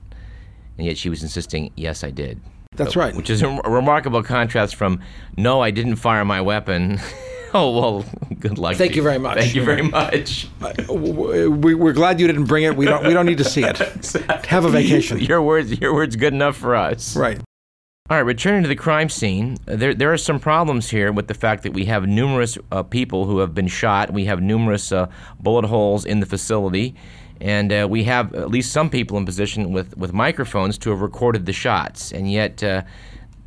And 0.76 0.88
yet 0.88 0.98
she 0.98 1.08
was 1.08 1.22
insisting, 1.22 1.70
Yes, 1.76 2.02
I 2.02 2.10
did. 2.10 2.40
That's 2.74 2.96
right. 2.96 3.14
Which 3.14 3.30
is 3.30 3.42
a 3.42 3.48
remarkable 3.48 4.22
contrast 4.22 4.76
from, 4.76 5.00
No, 5.36 5.60
I 5.60 5.70
didn't 5.70 5.96
fire 5.96 6.24
my 6.24 6.40
weapon. 6.40 7.00
Oh 7.54 7.78
well, 7.78 8.04
good 8.40 8.56
luck. 8.56 8.76
Thank 8.76 8.96
you 8.96 9.02
very 9.02 9.18
much. 9.18 9.38
Thank 9.38 9.54
you 9.54 9.62
very 9.62 9.82
much. 9.82 10.48
we, 10.88 11.74
we're 11.74 11.92
glad 11.92 12.18
you 12.18 12.26
didn't 12.26 12.46
bring 12.46 12.64
it. 12.64 12.74
We 12.76 12.86
don't. 12.86 13.06
We 13.06 13.12
don't 13.12 13.26
need 13.26 13.38
to 13.38 13.44
see 13.44 13.62
it. 13.62 13.76
Have 14.46 14.64
a 14.64 14.70
vacation. 14.70 15.18
Your 15.20 15.42
words. 15.42 15.78
Your 15.78 15.92
words. 15.92 16.16
Good 16.16 16.32
enough 16.32 16.56
for 16.56 16.74
us. 16.74 17.14
Right. 17.14 17.38
All 18.08 18.16
right. 18.16 18.20
Returning 18.20 18.62
to 18.62 18.68
the 18.68 18.74
crime 18.76 19.10
scene, 19.10 19.58
there 19.66 19.92
there 19.92 20.10
are 20.12 20.16
some 20.18 20.40
problems 20.40 20.88
here 20.88 21.12
with 21.12 21.28
the 21.28 21.34
fact 21.34 21.62
that 21.64 21.74
we 21.74 21.84
have 21.84 22.06
numerous 22.06 22.56
uh, 22.70 22.82
people 22.84 23.26
who 23.26 23.40
have 23.40 23.54
been 23.54 23.68
shot. 23.68 24.12
We 24.12 24.24
have 24.24 24.40
numerous 24.40 24.90
uh, 24.90 25.08
bullet 25.38 25.66
holes 25.66 26.06
in 26.06 26.20
the 26.20 26.26
facility. 26.26 26.94
And 27.42 27.72
uh, 27.72 27.88
we 27.90 28.04
have 28.04 28.32
at 28.36 28.50
least 28.50 28.70
some 28.70 28.88
people 28.88 29.18
in 29.18 29.26
position 29.26 29.72
with, 29.72 29.96
with 29.96 30.12
microphones 30.12 30.78
to 30.78 30.90
have 30.90 31.00
recorded 31.00 31.44
the 31.44 31.52
shots, 31.52 32.12
and 32.12 32.30
yet 32.30 32.62
uh, 32.62 32.82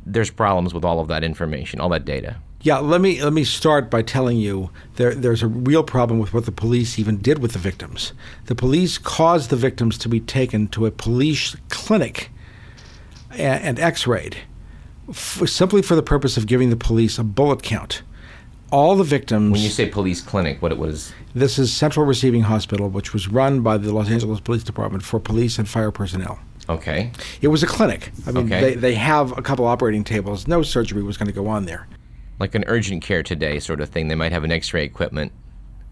there's 0.04 0.30
problems 0.30 0.74
with 0.74 0.84
all 0.84 1.00
of 1.00 1.08
that 1.08 1.24
information, 1.24 1.80
all 1.80 1.88
that 1.88 2.04
data. 2.04 2.36
Yeah, 2.60 2.78
let 2.78 3.00
me 3.00 3.22
let 3.22 3.32
me 3.32 3.44
start 3.44 3.90
by 3.90 4.02
telling 4.02 4.36
you 4.36 4.70
there, 4.96 5.14
there's 5.14 5.42
a 5.42 5.46
real 5.46 5.82
problem 5.82 6.18
with 6.18 6.34
what 6.34 6.44
the 6.44 6.52
police 6.52 6.98
even 6.98 7.18
did 7.18 7.38
with 7.38 7.52
the 7.52 7.58
victims. 7.58 8.12
The 8.46 8.54
police 8.54 8.98
caused 8.98 9.48
the 9.48 9.56
victims 9.56 9.96
to 9.98 10.08
be 10.10 10.20
taken 10.20 10.68
to 10.68 10.84
a 10.84 10.90
police 10.90 11.56
clinic 11.70 12.30
and, 13.30 13.62
and 13.62 13.78
X-rayed, 13.78 14.36
f- 15.08 15.48
simply 15.48 15.80
for 15.80 15.94
the 15.94 16.02
purpose 16.02 16.36
of 16.36 16.46
giving 16.46 16.68
the 16.68 16.76
police 16.76 17.18
a 17.18 17.24
bullet 17.24 17.62
count. 17.62 18.02
All 18.72 18.96
the 18.96 19.04
victims. 19.04 19.52
When 19.52 19.60
you 19.60 19.68
say 19.70 19.86
police 19.88 20.20
clinic, 20.20 20.60
what 20.60 20.72
it 20.72 20.78
was? 20.78 21.12
This 21.34 21.58
is 21.58 21.72
Central 21.72 22.04
Receiving 22.04 22.42
Hospital, 22.42 22.88
which 22.88 23.12
was 23.12 23.28
run 23.28 23.60
by 23.60 23.76
the 23.78 23.92
Los 23.92 24.08
Angeles 24.10 24.40
Police 24.40 24.64
Department 24.64 25.04
for 25.04 25.20
police 25.20 25.58
and 25.58 25.68
fire 25.68 25.92
personnel. 25.92 26.40
Okay. 26.68 27.12
It 27.40 27.48
was 27.48 27.62
a 27.62 27.66
clinic. 27.66 28.10
I 28.26 28.32
mean, 28.32 28.46
Okay. 28.46 28.60
they, 28.60 28.74
they 28.74 28.94
have 28.94 29.36
a 29.38 29.42
couple 29.42 29.66
operating 29.66 30.02
tables. 30.02 30.48
No 30.48 30.62
surgery 30.62 31.02
was 31.02 31.16
going 31.16 31.28
to 31.28 31.32
go 31.32 31.46
on 31.46 31.66
there. 31.66 31.86
like 32.40 32.54
an 32.56 32.64
urgent 32.66 33.02
care 33.02 33.22
today 33.22 33.60
sort 33.60 33.80
of 33.80 33.88
thing. 33.88 34.08
They 34.08 34.14
might 34.16 34.32
have 34.32 34.42
an 34.44 34.50
X-ray 34.52 34.84
equipment, 34.84 35.30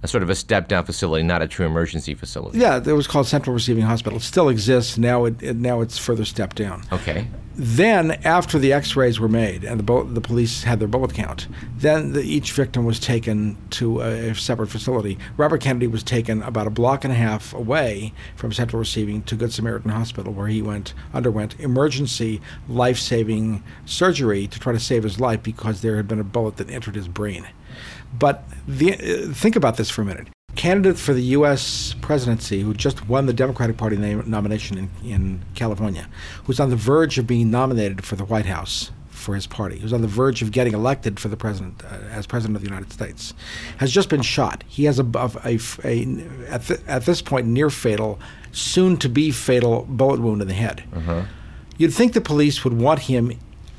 a 0.04 0.06
sort 0.06 0.23
of 0.23 0.28
a 0.28 0.34
step-down 0.34 0.84
facility, 0.84 1.23
not 1.25 1.40
a 1.40 1.49
true 1.49 1.64
emergency 1.64 2.12
facility. 2.12 2.58
Yeah, 2.58 2.76
it 2.76 2.92
was 2.92 3.06
called 3.06 3.26
Central 3.26 3.54
Receiving 3.54 3.84
Hospital. 3.84 4.18
It 4.18 4.23
still 4.23 4.50
exists. 4.50 4.99
Now 4.99 5.25
it, 5.25 5.42
it 5.42 5.56
now 5.56 5.80
it's 5.80 5.96
further 5.96 6.26
stepped 6.26 6.56
down. 6.56 6.82
Okay. 6.92 7.26
Then, 7.56 8.11
after 8.25 8.58
the 8.58 8.73
X-rays 8.73 9.18
were 9.18 9.28
made 9.28 9.64
and 9.64 9.78
the 9.78 9.84
bu- 9.84 10.12
the 10.12 10.20
police 10.20 10.64
had 10.64 10.78
their 10.78 10.88
bullet 10.88 11.14
count, 11.14 11.49
then 11.78 12.12
the, 12.12 12.20
each 12.20 12.52
victim 12.52 12.84
was 12.84 13.00
taken 13.00 13.56
to 13.70 14.02
a, 14.02 14.30
a 14.30 14.34
separate 14.34 14.66
facility. 14.66 15.18
Robert 15.38 15.62
Kennedy 15.62 15.87
was 15.87 16.02
taken 16.02 16.42
about 16.42 16.66
a 16.66 16.70
block 16.70 17.04
and 17.04 17.12
a 17.12 17.16
half 17.16 17.54
away 17.54 18.12
from 18.37 18.52
Central 18.52 18.80
Receiving 18.80 19.23
to 19.23 19.37
Good 19.37 19.54
Samaritan 19.54 19.90
Hospital, 19.90 20.34
where 20.34 20.49
he 20.49 20.61
went 20.61 20.92
underwent 21.14 21.58
emergency 21.58 22.42
life-saving 22.68 23.62
surgery 23.87 24.49
to 24.49 24.61
try 24.61 24.75
to 24.75 24.80
save 24.80 25.04
his 25.04 25.18
life 25.18 25.42
because 25.42 25.80
there 25.80 25.96
had 25.96 26.08
been 26.08 26.20
a 26.20 26.25
bullet 26.25 26.58
that 26.58 26.68
entered 26.68 26.96
his 26.96 27.08
brain. 27.08 27.46
But 28.18 28.44
the, 28.66 28.94
uh, 28.94 29.33
think 29.33 29.56
about 29.56 29.76
this 29.76 29.90
for 29.90 30.02
a 30.02 30.04
minute. 30.04 30.28
Candidate 30.56 30.99
for 30.99 31.12
the 31.12 31.23
U.S. 31.23 31.97
presidency, 32.00 32.61
who 32.61 32.75
just 32.75 33.09
won 33.09 33.26
the 33.26 33.33
Democratic 33.33 33.76
Party 33.76 33.97
name, 33.97 34.23
nomination 34.26 34.78
in, 34.78 34.90
in 35.04 35.42
California, 35.56 36.09
who's 36.44 36.61
on 36.61 36.71
the 36.71 36.76
verge 36.76 37.18
of 37.18 37.26
being 37.26 37.50
nominated 37.50 38.04
for 38.04 38.14
the 38.14 38.25
White 38.25 38.47
House 38.47 38.92
for 39.09 39.35
his 39.35 39.47
party, 39.47 39.78
who's 39.78 39.92
on 39.92 40.02
the 40.02 40.06
verge 40.06 40.42
of 40.42 40.52
getting 40.52 40.75
elected 40.75 41.18
for 41.18 41.28
the 41.28 41.37
president 41.37 41.83
uh, 41.85 41.97
as 42.11 42.26
president 42.26 42.56
of 42.56 42.62
the 42.62 42.68
United 42.68 42.92
States, 42.92 43.35
has 43.78 43.90
just 43.90 44.09
been 44.09 44.23
shot. 44.23 44.62
He 44.68 44.85
has 44.85 44.99
a, 45.00 45.04
a, 45.44 45.59
a, 45.83 46.25
at, 46.49 46.62
th- 46.66 46.80
at 46.87 47.04
this 47.06 47.21
point 47.23 47.47
near 47.47 47.71
fatal, 47.71 48.21
soon 48.52 48.97
to 48.99 49.09
be 49.09 49.30
fatal 49.33 49.87
bullet 49.88 50.21
wound 50.21 50.40
in 50.42 50.47
the 50.49 50.54
head. 50.54 50.85
You'd 51.78 51.92
think 51.92 52.12
the 52.12 52.21
police 52.21 52.62
would 52.64 52.75
want 52.75 53.00
him 53.00 53.33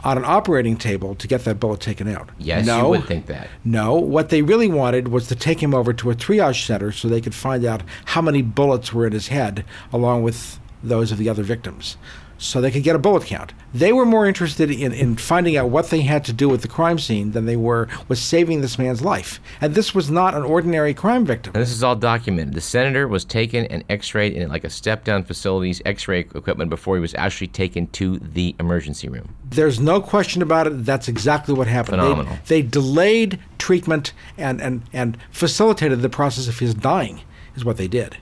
on 0.06 0.18
an 0.18 0.24
operating 0.26 0.78
table 0.78 1.16
to 1.16 1.28
get 1.28 1.44
that 1.44 1.60
bullet 1.60 1.82
taken 1.82 2.08
out. 2.08 2.30
Yes, 2.38 2.66
no, 2.66 2.84
you 2.84 2.90
would 3.00 3.08
think 3.08 3.26
that. 3.26 3.50
no, 3.66 3.96
what 3.96 4.30
they 4.30 4.44
really 4.44 4.68
wanted 4.68 5.08
was 5.08 5.28
to 5.28 5.36
take 5.36 5.62
him 5.62 5.74
over 5.74 5.92
to 5.94 6.12
a 6.12 6.16
triage 6.16 6.66
center 6.66 6.92
so 6.92 7.08
they 7.08 7.20
could 7.20 7.36
find 7.36 7.66
out 7.66 7.82
how 8.06 8.22
many 8.22 8.42
bullets 8.44 8.94
were 8.94 9.08
in 9.08 9.14
his 9.14 9.30
head, 9.30 9.66
along 9.92 10.22
with 10.22 10.60
those 10.84 11.12
of 11.12 11.18
the 11.18 11.28
other 11.28 11.42
victims, 11.42 11.98
so 12.38 12.60
they 12.62 12.72
could 12.72 12.84
get 12.84 12.96
a 12.96 13.00
bullet 13.00 13.24
count. 13.26 13.54
They 13.74 13.92
were 13.94 14.06
more 14.06 14.26
interested 14.26 14.70
in, 14.72 14.92
in 14.94 15.16
finding 15.18 15.58
out 15.58 15.70
what 15.70 15.90
they 15.90 16.02
had 16.02 16.24
to 16.26 16.34
do 16.34 16.48
with 16.50 16.62
the 16.62 16.68
crime 16.68 17.00
scene 17.00 17.32
than 17.32 17.46
they 17.46 17.56
were 17.56 17.88
with 18.08 18.20
saving 18.20 18.62
this 18.62 18.78
man's 18.78 19.02
life. 19.02 19.40
And 19.62 19.74
this 19.76 19.96
was 19.96 20.10
not 20.12 20.34
an 20.36 20.44
ordinary 20.44 20.94
crime 20.94 21.26
victim. 21.26 21.54
This 21.54 21.72
is 21.72 21.84
all 21.84 21.96
documented. 21.96 22.54
The 22.54 22.62
senator 22.62 23.08
was 23.08 23.26
taken 23.26 23.66
and 23.66 23.84
X-rayed 23.90 24.34
in 24.34 24.50
like 24.50 24.64
a 24.64 24.70
step-down 24.70 25.24
facility's 25.24 25.82
X-ray 25.86 26.20
equipment 26.20 26.70
before 26.70 26.96
he 26.96 27.02
was 27.02 27.16
actually 27.16 27.48
taken 27.48 27.88
to 27.88 28.20
the 28.20 28.56
emergency 28.60 29.08
room. 29.10 29.34
There's 29.50 29.80
no 29.80 30.02
question 30.02 30.42
about 30.42 30.68
it. 30.68 30.86
That's 30.86 31.08
exactly 31.08 31.54
what 31.54 31.68
happened. 31.68 32.02
They- 32.02 32.06
Phenomenal. 32.10 32.38
They, 32.48 32.62
delayed 32.62 33.40
treatment 33.58 34.12
and, 34.38 34.62
and, 34.62 34.84
and 34.92 35.18
facilitated 35.32 36.02
the 36.02 36.10
process 36.10 36.48
of 36.48 36.60
his 36.60 36.74
dying, 36.74 37.22
is 37.56 37.64
what 37.64 37.78
they 37.78 37.88
did. 37.88 38.18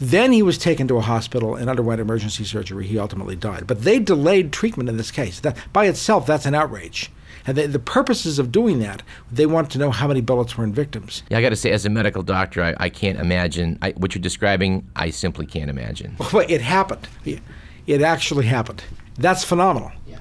Then 0.00 0.32
he 0.32 0.42
was 0.42 0.58
taken 0.58 0.86
to 0.88 0.96
a 0.96 1.00
hospital 1.00 1.56
and 1.56 1.68
underwent 1.68 2.00
emergency 2.00 2.44
surgery. 2.44 2.86
He 2.86 2.98
ultimately 2.98 3.36
died. 3.36 3.66
But 3.66 3.82
they 3.82 3.98
delayed 3.98 4.52
treatment 4.52 4.88
in 4.88 4.96
this 4.96 5.10
case. 5.10 5.40
That 5.40 5.56
by 5.72 5.86
itself, 5.86 6.26
that's 6.26 6.46
an 6.46 6.54
outrage. 6.54 7.10
And 7.46 7.56
they, 7.56 7.66
the 7.66 7.78
purposes 7.78 8.38
of 8.38 8.52
doing 8.52 8.78
that, 8.80 9.02
they 9.32 9.46
want 9.46 9.70
to 9.70 9.78
know 9.78 9.90
how 9.90 10.06
many 10.06 10.20
bullets 10.20 10.56
were 10.56 10.64
in 10.64 10.72
victims. 10.72 11.22
Yeah, 11.30 11.38
I 11.38 11.42
got 11.42 11.48
to 11.48 11.56
say, 11.56 11.70
as 11.70 11.86
a 11.86 11.90
medical 11.90 12.22
doctor, 12.22 12.62
I, 12.62 12.74
I 12.78 12.88
can't 12.90 13.18
imagine 13.18 13.78
I, 13.80 13.92
what 13.92 14.14
you're 14.14 14.22
describing. 14.22 14.86
I 14.94 15.10
simply 15.10 15.46
can't 15.46 15.70
imagine. 15.70 16.16
Well, 16.32 16.44
it 16.46 16.60
happened. 16.60 17.08
It 17.86 18.02
actually 18.02 18.44
happened. 18.46 18.84
That's 19.16 19.44
phenomenal. 19.44 19.92
Yeah. 20.06 20.18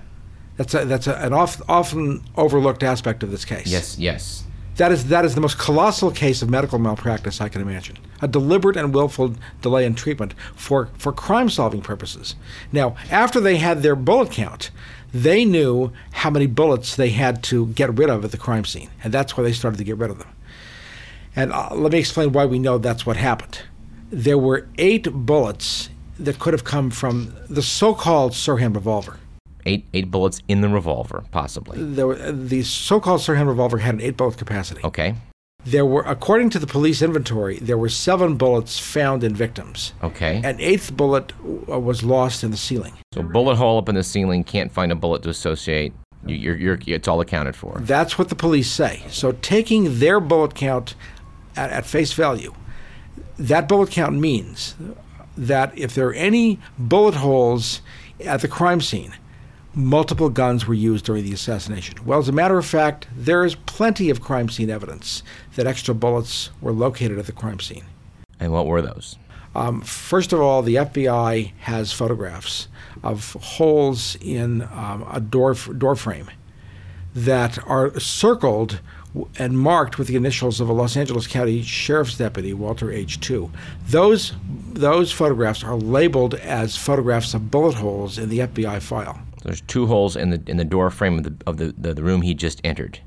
That's 0.56 0.74
a, 0.74 0.86
that's 0.86 1.06
a, 1.08 1.16
an 1.16 1.34
oft, 1.34 1.62
often 1.68 2.24
overlooked 2.38 2.82
aspect 2.82 3.24
of 3.24 3.32
this 3.32 3.44
case. 3.44 3.68
Yes, 3.68 4.00
yes. 4.00 4.46
That 4.78 4.92
is 4.92 5.08
that 5.10 5.26
is 5.26 5.34
the 5.36 5.42
most 5.42 5.58
colossal 5.58 6.12
case 6.12 6.42
of 6.42 6.50
medical 6.50 6.78
malpractice 6.78 7.42
I 7.42 7.50
can 7.50 7.62
imagine. 7.62 7.98
A 8.22 8.28
deliberate 8.28 8.78
and 8.78 8.94
willful 8.94 9.34
delay 9.62 9.86
in 9.86 9.96
treatment 9.96 10.34
for, 10.56 10.90
for 10.98 11.12
crime 11.12 11.50
solving 11.50 11.82
purposes. 11.82 12.36
Now, 12.72 12.96
after 13.12 13.40
they 13.40 13.58
had 13.58 13.82
their 13.82 13.96
bullet 13.96 14.32
count, 14.32 14.70
they 15.14 15.46
knew 15.46 15.92
how 16.12 16.30
many 16.30 16.46
bullets 16.46 16.96
they 16.96 17.10
had 17.10 17.44
to 17.44 17.68
get 17.68 17.98
rid 17.98 18.10
of 18.10 18.24
at 18.24 18.32
the 18.32 18.38
crime 18.38 18.66
scene, 18.66 18.90
and 19.04 19.14
that's 19.14 19.36
why 19.36 19.44
they 19.44 19.54
started 19.54 19.78
to 19.78 19.84
get 19.84 19.98
rid 19.98 20.12
of 20.12 20.20
them. 20.20 20.30
And 21.36 21.52
uh, 21.52 21.70
let 21.74 21.92
me 21.92 22.00
explain 22.00 22.32
why 22.32 22.46
we 22.46 22.60
know 22.60 22.78
that's 22.78 23.06
what 23.06 23.18
happened. 23.18 23.62
There 24.12 24.38
were 24.38 24.68
eight 24.78 25.12
bullets 25.12 25.90
that 26.20 26.40
could 26.40 26.54
have 26.54 26.64
come 26.64 26.90
from 26.90 27.36
the 27.50 27.62
so-called 27.62 28.34
Sirhan 28.34 28.74
revolver. 28.76 29.18
Eight 29.68 29.86
eight 29.94 30.10
bullets 30.10 30.42
in 30.48 30.62
the 30.62 30.70
revolver, 30.70 31.24
possibly. 31.32 31.78
There 31.84 32.08
were, 32.08 32.32
the 32.32 32.64
so-called 32.64 33.22
Sirhan 33.22 33.48
revolver 33.48 33.78
had 33.80 33.96
an 33.96 34.02
eight-bullet 34.02 34.38
capacity. 34.38 34.82
Okay. 34.84 35.16
There 35.66 35.86
were, 35.86 36.04
according 36.04 36.52
to 36.52 36.60
the 36.60 36.68
police 36.68 37.02
inventory, 37.02 37.60
there 37.60 37.78
were 37.78 37.90
seven 37.90 38.38
bullets 38.38 38.80
found 38.80 39.24
in 39.24 39.36
victims. 39.36 39.92
Okay. 40.02 40.42
An 40.44 40.62
eighth 40.62 40.96
bullet 40.96 41.34
uh, 41.70 41.78
was 41.80 42.04
lost 42.04 42.44
in 42.44 42.52
the 42.52 42.58
ceiling. 42.58 42.94
So 43.14 43.22
bullet 43.22 43.56
hole 43.56 43.78
up 43.78 43.90
in 43.90 43.96
the 43.96 44.04
ceiling, 44.04 44.46
can't 44.46 44.72
find 44.72 44.92
a 44.92 44.96
bullet 44.96 45.24
to 45.24 45.30
associate. 45.30 45.92
You, 46.26 46.36
you're, 46.36 46.56
you're, 46.56 46.80
it's 46.88 47.08
all 47.08 47.20
accounted 47.20 47.56
for. 47.56 47.78
That's 47.82 48.18
what 48.18 48.30
the 48.30 48.36
police 48.36 48.72
say. 48.72 49.04
So, 49.10 49.34
taking 49.34 50.00
their 50.00 50.20
bullet 50.20 50.56
count 50.56 50.96
at, 51.56 51.70
at 51.72 51.86
face 51.86 52.14
value, 52.14 52.54
that 53.38 53.68
bullet 53.68 53.92
count 53.92 54.16
means 54.16 54.76
that 55.38 55.78
if 55.78 55.94
there 55.94 56.08
are 56.08 56.14
any 56.14 56.60
bullet 56.78 57.16
holes 57.16 57.82
at 58.26 58.42
the 58.42 58.48
crime 58.48 58.82
scene, 58.82 59.14
multiple 59.78 60.30
guns 60.30 60.66
were 60.66 60.74
used 60.74 61.06
during 61.06 61.24
the 61.24 61.34
assassination. 61.34 61.96
Well, 62.04 62.20
as 62.20 62.28
a 62.28 62.34
matter 62.34 62.58
of 62.58 62.66
fact, 62.66 63.08
there 63.16 63.46
is 63.46 63.56
plenty 63.56 64.10
of 64.10 64.22
crime 64.22 64.50
scene 64.50 64.70
evidence 64.70 65.22
that 65.56 65.68
extra 65.68 65.94
bullets 65.94 66.50
were 66.60 66.72
located 66.72 67.20
at 67.20 67.28
the 67.28 67.32
crime 67.32 67.60
scene. 67.60 67.86
And 68.40 68.52
what 68.52 68.66
were 68.66 68.82
those? 68.82 69.18
Um, 69.56 69.82
first 69.82 70.34
of 70.34 70.42
all, 70.42 70.62
the 70.62 70.76
FBI 70.76 71.54
has 71.60 71.92
photographs 71.92 72.68
of 73.04 73.34
holes 73.34 74.18
in 74.22 74.64
um, 74.64 75.06
a 75.12 75.20
door 75.20 75.54
door 75.54 75.96
frame 75.96 76.30
that 77.16 77.58
are 77.68 78.00
circled 78.00 78.80
and 79.40 79.58
marked 79.58 79.98
with 79.98 80.08
the 80.08 80.16
initials 80.16 80.60
of 80.60 80.70
a 80.70 80.74
Los 80.74 80.96
Angeles 80.96 81.26
County 81.26 81.64
Sheriff's 81.64 82.18
Deputy, 82.18 82.54
Walter 82.54 82.92
H. 82.92 83.20
Tew. 83.20 83.52
Those 83.88 84.34
those 84.74 85.12
photographs 85.12 85.64
are 85.64 85.76
labeled 85.76 86.36
as 86.36 86.76
photographs 86.76 87.34
of 87.34 87.50
bullet 87.50 87.76
holes 87.76 88.18
in 88.18 88.30
the 88.30 88.40
FBI 88.40 88.82
file. 88.82 89.20
There's 89.48 89.62
two 89.62 89.88
holes 89.88 90.18
in 90.18 90.32
the 90.32 90.42
in 90.46 90.58
the 90.58 90.66
door 90.66 90.90
frame 90.90 91.20
of 91.20 91.24
the 91.24 91.34
of 91.48 91.56
the, 91.56 91.74
the, 91.78 91.94
the 91.94 92.04
room 92.04 92.22
he 92.22 92.34
just 92.34 92.60
entered. 92.66 93.00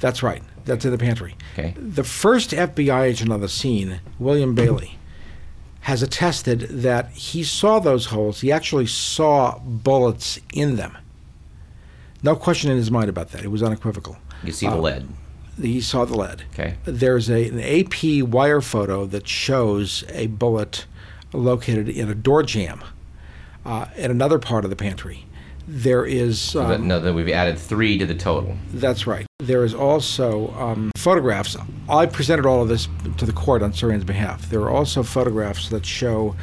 That's 0.00 0.22
right. 0.22 0.42
That's 0.66 0.84
in 0.84 0.90
the 0.90 0.98
pantry. 0.98 1.34
Okay. 1.54 1.74
The 1.78 2.04
first 2.04 2.50
FBI 2.50 3.04
agent 3.04 3.32
on 3.32 3.40
the 3.40 3.48
scene, 3.48 4.00
William 4.18 4.54
Bailey, 4.54 4.98
has 5.80 6.02
attested 6.02 6.60
that 6.60 7.08
he 7.12 7.42
saw 7.42 7.78
those 7.78 8.04
holes. 8.04 8.42
He 8.42 8.52
actually 8.52 8.84
saw 8.84 9.58
bullets 9.60 10.38
in 10.52 10.76
them. 10.76 10.94
No 12.22 12.36
question 12.36 12.70
in 12.70 12.76
his 12.76 12.90
mind 12.90 13.08
about 13.08 13.30
that. 13.30 13.42
It 13.42 13.48
was 13.48 13.62
unequivocal. 13.62 14.18
You 14.44 14.52
see 14.52 14.68
the 14.68 14.76
lead. 14.76 15.08
He 15.58 15.80
saw 15.80 16.04
the 16.04 16.18
lead. 16.18 16.42
Okay. 16.52 16.74
There's 16.84 17.30
a, 17.30 17.48
an 17.48 17.60
AP 17.60 18.28
wire 18.28 18.60
photo 18.60 19.06
that 19.06 19.26
shows 19.26 20.04
a 20.10 20.26
bullet 20.26 20.84
located 21.32 21.88
in 21.88 22.10
a 22.10 22.14
door 22.14 22.42
jamb 22.42 22.84
uh, 23.64 23.86
in 23.96 24.10
another 24.10 24.38
part 24.38 24.64
of 24.64 24.70
the 24.70 24.76
pantry. 24.76 25.24
There 25.70 26.06
is. 26.06 26.40
So 26.40 26.66
that, 26.66 26.76
Um, 26.80 26.88
no, 26.88 26.98
that 26.98 27.12
we've 27.12 27.28
added 27.28 27.58
three 27.58 27.98
to 27.98 28.06
the 28.06 28.14
total. 28.14 28.56
that's 28.72 29.06
right. 29.06 29.26
There 29.38 29.64
is 29.64 29.74
also 29.74 30.48
um, 30.58 30.90
photographs. 30.96 31.56
I 31.90 32.06
presented 32.06 32.46
all 32.46 32.62
of 32.62 32.68
this 32.68 32.88
to 33.18 33.26
the 33.26 33.32
court 33.32 33.62
on 33.62 33.72
Sirhan's 33.72 34.04
behalf. 34.04 34.48
There 34.48 34.60
are 34.62 34.70
also 34.70 35.02
photographs 35.02 35.68
that 35.68 35.84
show 35.84 36.34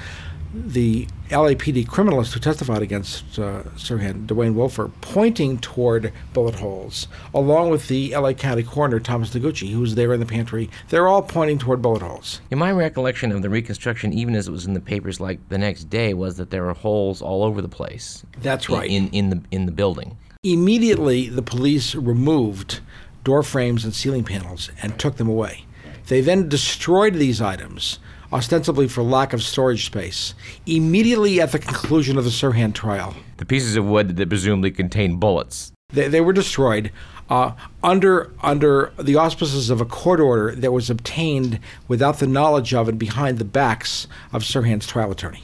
the 0.55 1.07
LAPD 1.29 1.85
criminalist 1.85 2.33
who 2.33 2.39
testified 2.39 2.81
against 2.81 3.37
uh, 3.37 3.63
Sirhan, 3.75 4.25
Dwayne 4.25 4.53
Wolfer, 4.53 4.89
pointing 5.01 5.57
toward 5.59 6.13
bullet 6.33 6.55
holes, 6.55 7.07
along 7.33 7.71
with 7.71 7.87
the 7.87 8.15
LA 8.15 8.33
County 8.33 8.63
coroner, 8.63 8.99
Thomas 8.99 9.31
Noguchi, 9.31 9.71
who 9.71 9.81
was 9.81 9.95
there 9.95 10.13
in 10.13 10.19
the 10.19 10.25
pantry. 10.25 10.69
They're 10.89 11.07
all 11.07 11.21
pointing 11.21 11.57
toward 11.57 11.81
bullet 11.81 12.01
holes. 12.01 12.41
In 12.51 12.57
my 12.57 12.71
recollection 12.71 13.31
of 13.31 13.41
the 13.41 13.49
reconstruction, 13.49 14.13
even 14.13 14.35
as 14.35 14.47
it 14.47 14.51
was 14.51 14.65
in 14.65 14.73
the 14.73 14.79
papers 14.79 15.19
like 15.19 15.39
the 15.49 15.57
next 15.57 15.89
day, 15.89 16.13
was 16.13 16.37
that 16.37 16.51
there 16.51 16.63
were 16.63 16.73
holes 16.73 17.21
all 17.21 17.43
over 17.43 17.61
the 17.61 17.67
place. 17.67 18.23
That's 18.41 18.69
in- 18.69 18.75
right. 18.75 18.89
In, 18.89 19.09
in 19.09 19.29
the 19.29 19.41
in 19.51 19.65
the 19.65 19.71
building. 19.71 20.17
Immediately, 20.43 21.27
the 21.29 21.41
police 21.41 21.95
removed 21.95 22.79
door 23.23 23.43
frames 23.43 23.83
and 23.83 23.93
ceiling 23.93 24.23
panels 24.23 24.69
and 24.81 24.97
took 24.97 25.17
them 25.17 25.27
away. 25.27 25.65
They 26.07 26.21
then 26.21 26.47
destroyed 26.47 27.15
these 27.15 27.41
items, 27.41 27.97
ostensibly 28.31 28.87
for 28.87 29.03
lack 29.03 29.33
of 29.33 29.41
storage 29.41 29.85
space, 29.85 30.33
immediately 30.65 31.39
at 31.41 31.51
the 31.51 31.59
conclusion 31.59 32.17
of 32.17 32.23
the 32.23 32.29
Sirhan 32.29 32.73
trial. 32.73 33.15
The 33.37 33.45
pieces 33.45 33.75
of 33.75 33.85
wood 33.85 34.17
that 34.17 34.29
presumably 34.29 34.71
contained 34.71 35.19
bullets. 35.19 35.71
They, 35.89 36.07
they 36.07 36.21
were 36.21 36.33
destroyed 36.33 36.91
uh, 37.29 37.53
under 37.83 38.31
under 38.41 38.91
the 38.99 39.15
auspices 39.15 39.69
of 39.69 39.81
a 39.81 39.85
court 39.85 40.19
order 40.19 40.53
that 40.55 40.71
was 40.71 40.89
obtained 40.89 41.59
without 41.87 42.19
the 42.19 42.27
knowledge 42.27 42.73
of 42.73 42.87
and 42.87 42.99
behind 42.99 43.39
the 43.39 43.45
backs 43.45 44.07
of 44.31 44.43
Sirhan's 44.43 44.87
trial 44.87 45.11
attorney. 45.11 45.43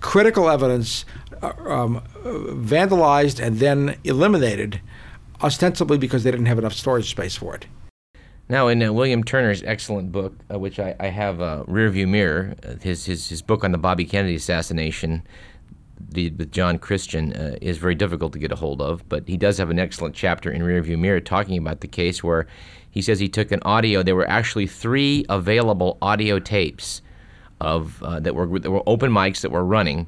Critical 0.00 0.48
evidence 0.48 1.04
uh, 1.42 1.52
um, 1.66 2.02
vandalized 2.22 3.44
and 3.44 3.58
then 3.58 3.96
eliminated, 4.04 4.80
ostensibly 5.42 5.98
because 5.98 6.22
they 6.22 6.30
didn't 6.30 6.46
have 6.46 6.58
enough 6.58 6.74
storage 6.74 7.10
space 7.10 7.36
for 7.36 7.54
it. 7.54 7.66
Now, 8.50 8.68
in 8.68 8.82
uh, 8.82 8.92
William 8.92 9.22
Turner's 9.22 9.62
excellent 9.62 10.10
book, 10.10 10.34
uh, 10.50 10.58
which 10.58 10.78
I, 10.78 10.96
I 10.98 11.08
have, 11.08 11.40
uh, 11.40 11.64
Rearview 11.68 12.08
Mirror, 12.08 12.54
uh, 12.66 12.74
his, 12.80 13.04
his 13.04 13.28
his 13.28 13.42
book 13.42 13.62
on 13.62 13.72
the 13.72 13.78
Bobby 13.78 14.06
Kennedy 14.06 14.36
assassination, 14.36 15.22
the, 16.00 16.30
with 16.30 16.50
Jonn 16.50 16.80
Christian, 16.80 17.34
uh, 17.34 17.58
is 17.60 17.76
very 17.76 17.94
difficult 17.94 18.32
to 18.32 18.38
get 18.38 18.50
a 18.50 18.56
hold 18.56 18.80
of. 18.80 19.06
But 19.08 19.28
he 19.28 19.36
does 19.36 19.58
have 19.58 19.68
an 19.68 19.78
excellent 19.78 20.14
chapter 20.14 20.50
in 20.50 20.62
Rearview 20.62 20.98
Mirror 20.98 21.20
talking 21.20 21.58
about 21.58 21.80
the 21.80 21.88
case 21.88 22.24
where 22.24 22.46
he 22.90 23.02
says 23.02 23.20
he 23.20 23.28
took 23.28 23.52
an 23.52 23.60
audio. 23.64 24.02
There 24.02 24.16
were 24.16 24.28
actually 24.28 24.66
three 24.66 25.26
available 25.28 25.98
audio 26.00 26.38
tapes 26.38 27.02
of 27.60 28.02
uh, 28.02 28.20
that 28.20 28.34
were 28.34 28.58
that 28.60 28.70
were 28.70 28.82
open 28.86 29.10
mics 29.10 29.42
that 29.42 29.50
were 29.50 29.64
running 29.64 30.06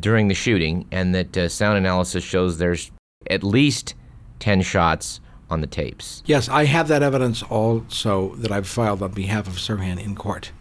during 0.00 0.26
the 0.26 0.34
shooting, 0.34 0.86
and 0.90 1.14
that 1.14 1.52
sound 1.52 1.78
analysis 1.78 2.24
shows 2.24 2.58
there's 2.58 2.90
at 3.30 3.44
least 3.44 3.94
ten 4.40 4.60
shots 4.60 5.20
on 5.50 5.60
the 5.60 5.66
tapes. 5.66 6.22
Yes, 6.26 6.48
I 6.48 6.64
have 6.64 6.88
that 6.88 7.02
evidence 7.02 7.42
also 7.42 8.34
that 8.36 8.50
I've 8.50 8.66
filed 8.66 9.02
on 9.02 9.12
behalf 9.12 9.46
of 9.46 9.54
Sirhan 9.54 10.02
in 10.02 10.14
court. 10.14 10.52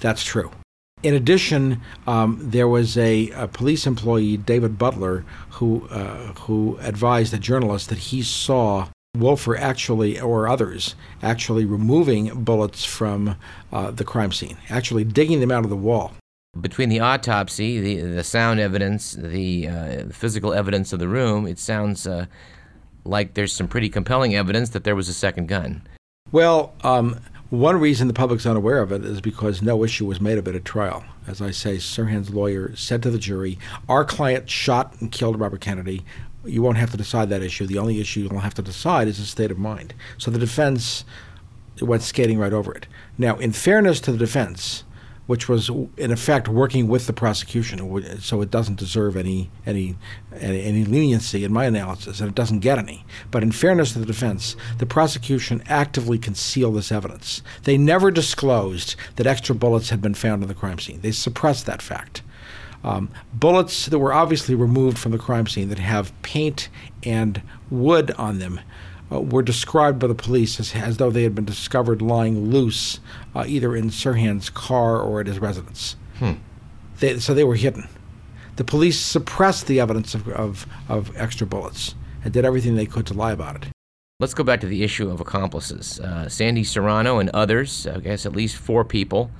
That's 0.00 0.24
true. 0.24 0.50
In 1.02 1.14
addition, 1.14 1.80
um, 2.06 2.38
there 2.42 2.68
was 2.68 2.98
a, 2.98 3.30
a 3.30 3.48
police 3.48 3.86
employee, 3.86 4.36
David 4.36 4.78
Butler, 4.78 5.24
who 5.52 5.86
uh, 5.88 6.34
who 6.34 6.78
advised 6.82 7.32
a 7.32 7.38
journalist 7.38 7.88
that 7.88 7.98
he 7.98 8.22
saw 8.22 8.88
Wolfer 9.16 9.56
actually, 9.56 10.20
or 10.20 10.46
others, 10.46 10.94
actually 11.22 11.64
removing 11.64 12.44
bullets 12.44 12.84
from 12.84 13.36
uh, 13.72 13.90
the 13.90 14.04
crime 14.04 14.30
scene, 14.30 14.58
actually 14.68 15.04
digging 15.04 15.40
them 15.40 15.50
out 15.50 15.64
of 15.64 15.70
the 15.70 15.76
wall. 15.76 16.12
Between 16.60 16.90
the 16.90 17.00
autopsy, 17.00 17.80
the 17.80 18.00
the 18.02 18.24
sound 18.24 18.60
evidence, 18.60 19.12
the 19.12 19.68
uh, 19.68 20.04
physical 20.12 20.52
evidence 20.52 20.92
of 20.92 20.98
the 20.98 21.08
room, 21.08 21.46
it 21.46 21.58
sounds 21.58 22.06
uh, 22.06 22.26
like 23.10 23.34
there's 23.34 23.52
some 23.52 23.68
pretty 23.68 23.88
compelling 23.88 24.34
evidence 24.34 24.70
that 24.70 24.84
there 24.84 24.96
was 24.96 25.08
a 25.08 25.14
second 25.14 25.48
gun. 25.48 25.86
Well, 26.32 26.74
um, 26.82 27.20
one 27.50 27.80
reason 27.80 28.06
the 28.06 28.14
public's 28.14 28.46
unaware 28.46 28.80
of 28.80 28.92
it 28.92 29.04
is 29.04 29.20
because 29.20 29.60
no 29.60 29.82
issue 29.82 30.06
was 30.06 30.20
made 30.20 30.38
of 30.38 30.46
it 30.46 30.54
at 30.54 30.64
trial. 30.64 31.04
As 31.26 31.42
I 31.42 31.50
say, 31.50 31.76
Sirhan's 31.76 32.30
lawyer 32.30 32.74
said 32.76 33.02
to 33.02 33.10
the 33.10 33.18
jury, 33.18 33.58
Our 33.88 34.04
client 34.04 34.48
shot 34.48 34.94
and 35.00 35.10
killed 35.10 35.40
Robert 35.40 35.60
Kennedy. 35.60 36.04
You 36.44 36.62
won't 36.62 36.78
have 36.78 36.92
to 36.92 36.96
decide 36.96 37.28
that 37.30 37.42
issue. 37.42 37.66
The 37.66 37.78
only 37.78 38.00
issue 38.00 38.20
you'll 38.20 38.38
have 38.38 38.54
to 38.54 38.62
decide 38.62 39.08
is 39.08 39.18
his 39.18 39.28
state 39.28 39.50
of 39.50 39.58
mind. 39.58 39.92
So 40.16 40.30
the 40.30 40.38
defense 40.38 41.04
went 41.80 42.02
skating 42.02 42.38
right 42.38 42.52
over 42.52 42.72
it. 42.72 42.86
Now, 43.18 43.36
in 43.36 43.52
fairness 43.52 44.00
to 44.02 44.12
the 44.12 44.18
defense, 44.18 44.84
which 45.30 45.48
was 45.48 45.70
in 45.96 46.10
effect 46.10 46.48
working 46.48 46.88
with 46.88 47.06
the 47.06 47.12
prosecution, 47.12 48.20
so 48.20 48.40
it 48.42 48.50
doesn't 48.50 48.76
deserve 48.76 49.16
any 49.16 49.48
any 49.64 49.94
any, 50.32 50.84
leniency 50.84 51.44
in 51.44 51.52
my 51.52 51.66
analysis, 51.66 52.18
and 52.18 52.28
it 52.28 52.34
doesn't 52.34 52.58
get 52.58 52.78
any. 52.78 53.04
But 53.30 53.44
in 53.44 53.52
fairness 53.52 53.92
to 53.92 54.00
the 54.00 54.06
defense, 54.06 54.56
the 54.78 54.86
prosecution 54.86 55.62
actively 55.68 56.18
concealed 56.18 56.74
this 56.74 56.90
evidence. 56.90 57.42
They 57.62 57.78
never 57.78 58.10
disclosed 58.10 58.96
that 59.14 59.28
extra 59.28 59.54
bullets 59.54 59.90
had 59.90 60.02
been 60.02 60.14
found 60.14 60.42
in 60.42 60.48
the 60.48 60.54
crime 60.62 60.80
scene. 60.80 61.00
They 61.00 61.12
suppressed 61.12 61.64
that 61.66 61.80
fact. 61.80 62.22
Um, 62.82 63.08
bullets 63.32 63.86
that 63.86 64.00
were 64.00 64.12
obviously 64.12 64.56
removed 64.56 64.98
from 64.98 65.12
the 65.12 65.18
crime 65.18 65.46
scene 65.46 65.68
that 65.68 65.78
have 65.78 66.12
paint 66.22 66.68
and 67.04 67.40
wood 67.70 68.10
on 68.18 68.40
them 68.40 68.58
uh, 69.12 69.20
were 69.20 69.42
described 69.42 69.98
by 69.98 70.06
the 70.06 70.14
police 70.14 70.60
as, 70.60 70.74
as 70.74 70.96
though 70.98 71.10
they 71.10 71.22
had 71.24 71.34
been 71.34 71.44
discovered 71.44 72.00
lying 72.00 72.50
loose 72.50 73.00
uh, 73.34 73.44
either 73.46 73.74
in 73.76 73.90
Sirhan's 73.90 74.50
car 74.50 75.00
or 75.00 75.20
at 75.20 75.26
his 75.26 75.38
residence. 75.38 75.96
They, 77.00 77.18
so 77.18 77.34
they 77.34 77.44
were 77.44 77.56
hidden. 77.56 77.88
The 78.56 78.64
police 78.64 78.98
suppressed 79.00 79.66
the 79.66 79.80
evidence 79.80 80.14
of, 80.14 80.28
of, 80.28 80.66
of 80.88 81.16
extra 81.16 81.46
bullets 81.46 81.94
and 82.22 82.32
did 82.32 82.44
everything 82.44 82.74
they 82.76 82.86
could 82.86 83.06
to 83.06 83.14
lie 83.14 83.32
about 83.32 83.56
it. 83.56 83.72
Let's 84.18 84.34
go 84.34 84.44
back 84.44 84.60
to 84.60 84.66
the 84.66 84.82
issue 84.82 85.08
of 85.08 85.20
accomplices. 85.20 85.98
Uh, 85.98 86.28
Sandy 86.28 86.62
Serrano 86.62 87.18
and 87.18 87.30
others, 87.30 87.86
I 87.86 88.00
guess 88.00 88.26
at 88.26 88.32
least 88.36 88.56
four 88.56 88.84
people, 88.84 89.30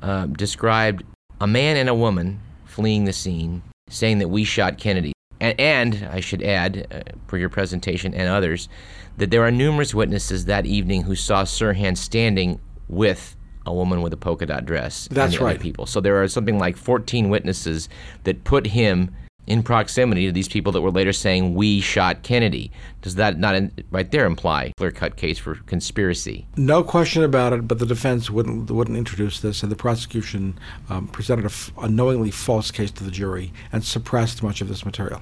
uh, 0.00 0.26
described 0.26 1.02
a 1.40 1.46
man 1.48 1.76
and 1.76 1.88
a 1.88 1.94
woman 1.94 2.40
fleeing 2.64 3.04
the 3.04 3.12
scene, 3.12 3.62
saying 3.88 4.18
that 4.18 4.28
we 4.28 4.44
shot 4.44 4.78
Kennedy. 4.78 5.11
And, 5.42 5.58
and 5.58 6.08
I 6.10 6.20
should 6.20 6.40
add, 6.42 6.86
uh, 6.92 7.00
for 7.26 7.36
your 7.36 7.48
presentation 7.48 8.14
and 8.14 8.28
others, 8.28 8.68
that 9.16 9.32
there 9.32 9.42
are 9.42 9.50
numerous 9.50 9.92
witnesses 9.92 10.44
that 10.44 10.66
evening 10.66 11.02
who 11.02 11.16
saw 11.16 11.42
Sirhan 11.42 11.96
standing 11.96 12.60
with 12.88 13.36
a 13.66 13.74
woman 13.74 14.02
with 14.02 14.12
a 14.12 14.16
polka 14.16 14.46
dot 14.46 14.64
dress. 14.64 15.08
and 15.08 15.16
That's 15.16 15.40
right. 15.40 15.60
people. 15.60 15.86
So 15.86 16.00
there 16.00 16.22
are 16.22 16.28
something 16.28 16.58
like 16.60 16.76
14 16.76 17.28
witnesses 17.28 17.88
that 18.22 18.44
put 18.44 18.68
him 18.68 19.10
in 19.46 19.62
proximity 19.62 20.26
to 20.26 20.32
these 20.32 20.48
people 20.48 20.72
that 20.72 20.80
were 20.80 20.90
later 20.90 21.12
saying 21.12 21.54
we 21.54 21.80
shot 21.80 22.22
Kennedy. 22.22 22.70
Does 23.00 23.16
that 23.16 23.38
not 23.38 23.54
in, 23.54 23.72
right 23.90 24.10
there 24.10 24.24
imply 24.24 24.72
clear-cut 24.76 25.16
case 25.16 25.38
for 25.38 25.56
conspiracy? 25.66 26.46
No 26.56 26.84
question 26.84 27.24
about 27.24 27.52
it, 27.52 27.66
but 27.66 27.78
the 27.78 27.86
defense 27.86 28.30
wouldn't 28.30 28.70
wouldn't 28.70 28.96
introduce 28.96 29.40
this, 29.40 29.62
and 29.62 29.72
the 29.72 29.76
prosecution 29.76 30.58
um, 30.88 31.08
presented 31.08 31.44
a, 31.44 31.46
f- 31.46 31.72
a 31.78 31.88
knowingly 31.88 32.30
false 32.30 32.70
case 32.70 32.90
to 32.92 33.04
the 33.04 33.10
jury 33.10 33.52
and 33.72 33.84
suppressed 33.84 34.42
much 34.42 34.60
of 34.60 34.68
this 34.68 34.84
material. 34.84 35.20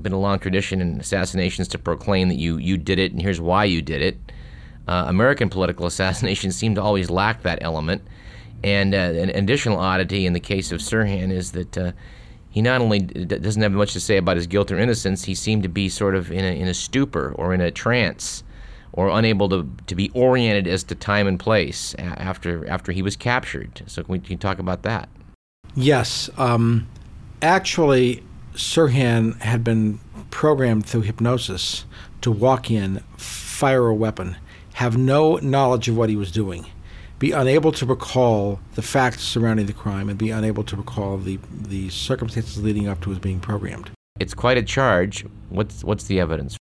Been 0.00 0.12
a 0.12 0.18
long 0.18 0.38
tradition 0.38 0.80
in 0.80 1.00
assassinations 1.00 1.66
to 1.68 1.78
proclaim 1.78 2.28
that 2.28 2.36
you 2.36 2.58
you 2.58 2.76
did 2.76 3.00
it 3.00 3.12
and 3.12 3.20
here's 3.20 3.40
why 3.40 3.64
you 3.64 3.82
did 3.82 4.00
it. 4.00 4.32
Uh, 4.86 5.04
American 5.08 5.50
political 5.50 5.86
assassinations 5.92 6.54
seem 6.54 6.76
to 6.76 6.82
always 6.82 7.10
lack 7.10 7.42
that 7.42 7.58
element. 7.60 8.02
And 8.64 8.92
uh, 8.92 8.98
an 8.98 9.30
additional 9.30 9.78
oddity 9.78 10.26
in 10.26 10.32
the 10.32 10.40
case 10.40 10.72
of 10.72 10.80
Sirhan 10.80 11.30
is 11.30 11.52
that 11.52 11.78
uh, 11.78 11.92
he 12.50 12.62
not 12.62 12.80
only 12.80 13.00
d- 13.00 13.24
doesn't 13.24 13.62
have 13.62 13.72
much 13.72 13.92
to 13.92 14.00
say 14.00 14.16
about 14.16 14.36
his 14.36 14.46
guilt 14.46 14.70
or 14.70 14.78
innocence, 14.78 15.24
he 15.24 15.34
seemed 15.34 15.62
to 15.62 15.68
be 15.68 15.88
sort 15.88 16.14
of 16.14 16.30
in 16.32 16.44
a, 16.44 16.58
in 16.58 16.68
a 16.68 16.74
stupor 16.74 17.32
or 17.36 17.52
in 17.54 17.60
a 17.60 17.70
trance 17.70 18.42
or 18.92 19.08
unable 19.10 19.48
to, 19.48 19.70
to 19.86 19.94
be 19.94 20.10
oriented 20.14 20.66
as 20.66 20.82
to 20.84 20.94
time 20.94 21.26
and 21.26 21.38
place 21.38 21.94
after 21.98 22.68
after 22.68 22.92
he 22.92 23.02
was 23.02 23.16
captured. 23.16 23.82
So 23.86 24.02
can 24.02 24.12
we 24.12 24.18
can 24.18 24.38
talk 24.38 24.58
about 24.58 24.82
that? 24.82 25.08
Yes, 25.74 26.30
um, 26.38 26.88
actually, 27.42 28.22
Sirhan 28.54 29.40
had 29.40 29.62
been 29.62 30.00
programmed 30.30 30.86
through 30.86 31.02
hypnosis 31.02 31.84
to 32.22 32.30
walk 32.30 32.70
in, 32.70 33.02
fire 33.16 33.86
a 33.86 33.94
weapon, 33.94 34.36
have 34.74 34.96
no 34.96 35.36
knowledge 35.36 35.88
of 35.88 35.96
what 35.96 36.08
he 36.08 36.16
was 36.16 36.32
doing, 36.32 36.66
be 37.18 37.32
unable 37.32 37.72
to 37.72 37.86
recall 37.86 38.60
the 38.74 38.82
facts 38.82 39.22
surrounding 39.22 39.66
the 39.66 39.72
crime, 39.72 40.08
and 40.08 40.18
be 40.18 40.30
unable 40.30 40.64
to 40.64 40.76
recall 40.76 41.18
the, 41.18 41.38
the 41.50 41.88
circumstances 41.90 42.62
leading 42.62 42.88
up 42.88 43.00
to 43.02 43.10
his 43.10 43.18
being 43.18 43.40
programmed. 43.40 43.90
It's 44.20 44.34
quite 44.34 44.58
a 44.58 44.62
charge. 44.62 45.24
What's 45.48 45.84
what's 45.84 46.04
the 46.04 46.20
evidence? 46.20 46.56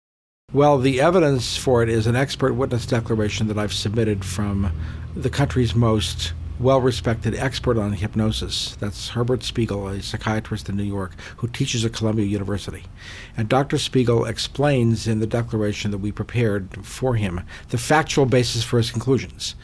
Well, 0.53 0.79
the 0.79 1.01
evidence 1.01 1.57
for 1.57 1.83
it 1.83 1.89
is 1.89 2.07
an 2.07 2.17
expert 2.17 2.53
witness 2.55 2.85
declaration 2.87 3.49
that 3.49 3.59
I've 3.59 3.73
submitted 3.73 4.25
from 4.25 4.73
the 5.15 5.31
country's 5.31 5.75
most 5.75 6.33
well 6.61 6.81
respected 6.81 7.35
expert 7.35 7.77
on 7.79 7.93
hypnosis. 7.95 8.77
That's 8.79 9.11
Herbert 9.11 9.43
Spiegel, 9.43 9.89
a 9.89 10.03
psychiatrist 10.03 10.69
in 10.69 10.77
New 10.77 10.83
York 10.83 11.13
who 11.39 11.49
teaches 11.49 11.85
at 11.85 11.93
Columbia 11.93 12.27
University. 12.27 12.85
And 13.37 13.49
Dr. 13.49 13.79
Spiegel 13.79 14.27
explains 14.27 15.09
in 15.09 15.21
the 15.21 15.27
declaration 15.27 15.91
that 15.91 15.99
we 15.99 16.13
prepared 16.13 16.85
for 16.87 17.17
him 17.17 17.41
the 17.71 17.79
factual 17.79 18.27
basis 18.27 18.63
for 18.63 18.77
his 18.77 18.91
conclusions. 18.91 19.55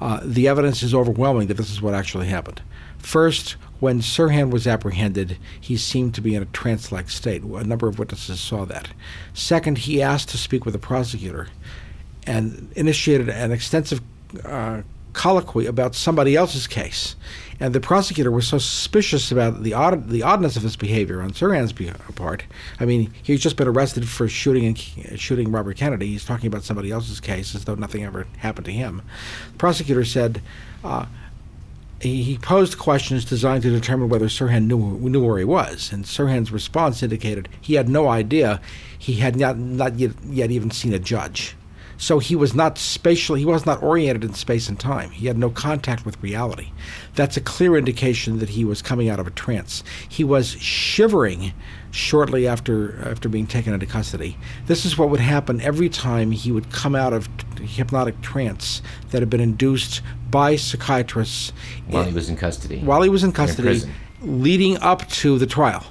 Uh, 0.00 0.20
the 0.22 0.48
evidence 0.48 0.82
is 0.82 0.94
overwhelming 0.94 1.48
that 1.48 1.56
this 1.56 1.70
is 1.70 1.82
what 1.82 1.94
actually 1.94 2.28
happened. 2.28 2.62
First, 2.98 3.52
when 3.80 4.00
Sirhan 4.00 4.50
was 4.50 4.66
apprehended, 4.66 5.38
he 5.58 5.76
seemed 5.76 6.14
to 6.14 6.20
be 6.20 6.34
in 6.34 6.42
a 6.42 6.46
trance 6.46 6.92
like 6.92 7.10
state. 7.10 7.42
A 7.42 7.64
number 7.64 7.88
of 7.88 7.98
witnesses 7.98 8.40
saw 8.40 8.64
that. 8.66 8.88
Second, 9.34 9.78
he 9.78 10.02
asked 10.02 10.28
to 10.30 10.38
speak 10.38 10.64
with 10.64 10.72
the 10.72 10.78
prosecutor 10.78 11.48
and 12.26 12.70
initiated 12.76 13.28
an 13.28 13.52
extensive 13.52 14.00
uh, 14.44 14.82
colloquy 15.12 15.66
about 15.66 15.94
somebody 15.94 16.36
else's 16.36 16.66
case. 16.66 17.16
And 17.60 17.74
the 17.74 17.80
prosecutor 17.80 18.30
was 18.30 18.48
so 18.48 18.58
suspicious 18.58 19.30
about 19.30 19.62
the 19.62 19.74
odd, 19.74 20.08
the 20.08 20.22
oddness 20.22 20.56
of 20.56 20.62
his 20.62 20.76
behavior 20.76 21.20
on 21.20 21.32
Sirhan's 21.32 21.74
part. 22.14 22.44
I 22.80 22.86
mean, 22.86 23.12
he's 23.22 23.42
just 23.42 23.56
been 23.56 23.68
arrested 23.68 24.08
for 24.08 24.26
shooting 24.28 24.64
and, 24.64 25.20
shooting 25.20 25.52
Robert 25.52 25.76
Kennedy. 25.76 26.06
He's 26.06 26.24
talking 26.24 26.46
about 26.46 26.64
somebody 26.64 26.90
else's 26.90 27.20
case 27.20 27.54
as 27.54 27.66
though 27.66 27.74
nothing 27.74 28.02
ever 28.02 28.26
happened 28.38 28.64
to 28.64 28.72
him. 28.72 29.02
The 29.52 29.58
prosecutor 29.58 30.04
said. 30.04 30.42
Uh, 30.82 31.06
he, 32.00 32.38
posed 32.38 32.78
questions 32.78 33.26
designed 33.26 33.62
to 33.62 33.70
determine 33.70 34.08
whether 34.08 34.24
Sirhan 34.24 34.66
knew, 34.66 34.98
knew 34.98 35.22
where 35.22 35.36
he 35.36 35.44
was, 35.44 35.92
and 35.92 36.06
Sirhan's 36.06 36.50
response 36.50 37.02
indicated 37.02 37.46
he 37.60 37.74
had 37.74 37.90
no 37.90 38.08
idea. 38.08 38.58
He 38.98 39.16
had 39.16 39.36
not, 39.36 39.58
not 39.58 39.98
yet, 39.98 40.12
yet 40.24 40.50
even 40.50 40.70
seen 40.70 40.94
a 40.94 40.98
judge. 40.98 41.54
So 42.00 42.18
he 42.18 42.34
was 42.34 42.54
not 42.54 42.78
spatially, 42.78 43.40
he 43.40 43.46
was 43.46 43.66
not 43.66 43.82
oriented 43.82 44.24
in 44.24 44.32
space 44.32 44.70
and 44.70 44.80
time. 44.80 45.10
He 45.10 45.26
had 45.26 45.36
no 45.36 45.50
contact 45.50 46.06
with 46.06 46.20
reality. 46.22 46.72
That's 47.14 47.36
a 47.36 47.42
clear 47.42 47.76
indication 47.76 48.38
that 48.38 48.48
he 48.48 48.64
was 48.64 48.80
coming 48.80 49.10
out 49.10 49.20
of 49.20 49.26
a 49.26 49.30
trance. 49.30 49.84
He 50.08 50.24
was 50.24 50.52
shivering 50.52 51.52
shortly 51.90 52.48
after 52.48 53.06
after 53.06 53.28
being 53.28 53.46
taken 53.46 53.74
into 53.74 53.84
custody. 53.84 54.38
This 54.64 54.86
is 54.86 54.96
what 54.96 55.10
would 55.10 55.20
happen 55.20 55.60
every 55.60 55.90
time 55.90 56.30
he 56.30 56.50
would 56.50 56.72
come 56.72 56.94
out 56.94 57.12
of 57.12 57.28
hypnotic 57.60 58.22
trance 58.22 58.80
that 59.10 59.20
had 59.20 59.28
been 59.28 59.40
induced 59.40 60.00
by 60.30 60.56
psychiatrists 60.56 61.52
while 61.86 62.04
he 62.04 62.14
was 62.14 62.30
in 62.30 62.36
custody. 62.36 62.78
While 62.78 63.02
he 63.02 63.10
was 63.10 63.22
in 63.22 63.32
custody, 63.32 63.82
in 63.82 64.42
leading 64.42 64.78
up 64.78 65.06
to 65.08 65.38
the 65.38 65.46
trial, 65.46 65.84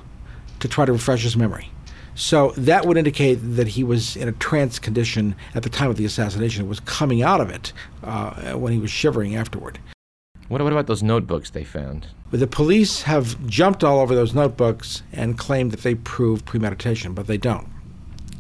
to 0.60 0.68
try 0.68 0.86
to 0.86 0.92
refresh 0.92 1.22
his 1.22 1.38
memory. 1.38 1.70
So 2.20 2.52
that 2.58 2.86
would 2.86 2.98
indicate 2.98 3.36
that 3.36 3.70
he 3.70 3.84
was 3.84 4.18
in 4.18 4.28
a 4.28 4.34
trance 4.34 4.78
condition 4.78 5.36
at 5.56 5.64
the 5.64 5.70
time 5.70 5.90
of 5.90 5.96
the 5.96 6.04
assassination. 6.04 6.66
It 6.66 6.68
was 6.68 6.82
coming 6.82 7.24
out 7.24 7.40
of 7.40 7.50
it 7.50 7.72
uh, 8.04 8.58
when 8.58 8.74
he 8.74 8.78
was 8.78 8.92
shivering 8.92 9.38
afterward. 9.38 9.80
What, 10.50 10.62
what 10.62 10.74
about 10.74 10.88
those 10.88 11.02
notebooks 11.02 11.50
they 11.50 11.64
found? 11.64 12.08
The 12.32 12.46
police 12.46 13.04
have 13.04 13.48
jumped 13.48 13.86
all 13.86 14.02
over 14.02 14.14
those 14.14 14.34
notebooks 14.34 15.02
and 15.14 15.38
claimed 15.38 15.72
that 15.72 15.84
they 15.84 15.96
prove 15.96 16.44
premeditation, 16.44 17.14
but 17.14 17.28
they 17.28 17.38
don't. 17.38 17.70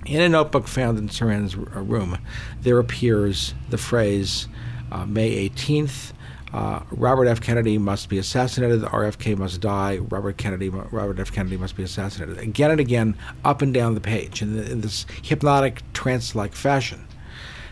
In 0.05 0.19
a 0.19 0.27
notebook 0.27 0.67
found 0.67 0.97
in 0.97 1.07
Sirhan's 1.07 1.55
uh, 1.55 1.81
room, 1.81 2.17
there 2.61 2.79
appears 2.79 3.53
the 3.69 3.77
phrase 3.77 4.49
uh, 4.91 5.05
May 5.05 5.49
18th, 5.49 6.11
uh, 6.53 6.81
Robert 6.91 7.27
F. 7.27 7.41
Kennedy 7.41 7.77
must 7.77 8.09
be 8.09 8.17
assassinated. 8.17 8.81
The 8.81 8.87
RFK 8.87 9.37
must 9.37 9.61
die. 9.61 9.97
Robert 9.97 10.37
Kennedy, 10.37 10.69
Robert 10.69 11.19
F. 11.19 11.31
Kennedy 11.31 11.57
must 11.57 11.75
be 11.75 11.83
assassinated. 11.83 12.39
Again 12.39 12.71
and 12.71 12.79
again, 12.79 13.15
up 13.45 13.61
and 13.61 13.73
down 13.73 13.93
the 13.93 14.01
page 14.01 14.41
in, 14.41 14.55
the, 14.55 14.71
in 14.71 14.81
this 14.81 15.05
hypnotic, 15.21 15.81
trance-like 15.93 16.53
fashion. 16.53 17.07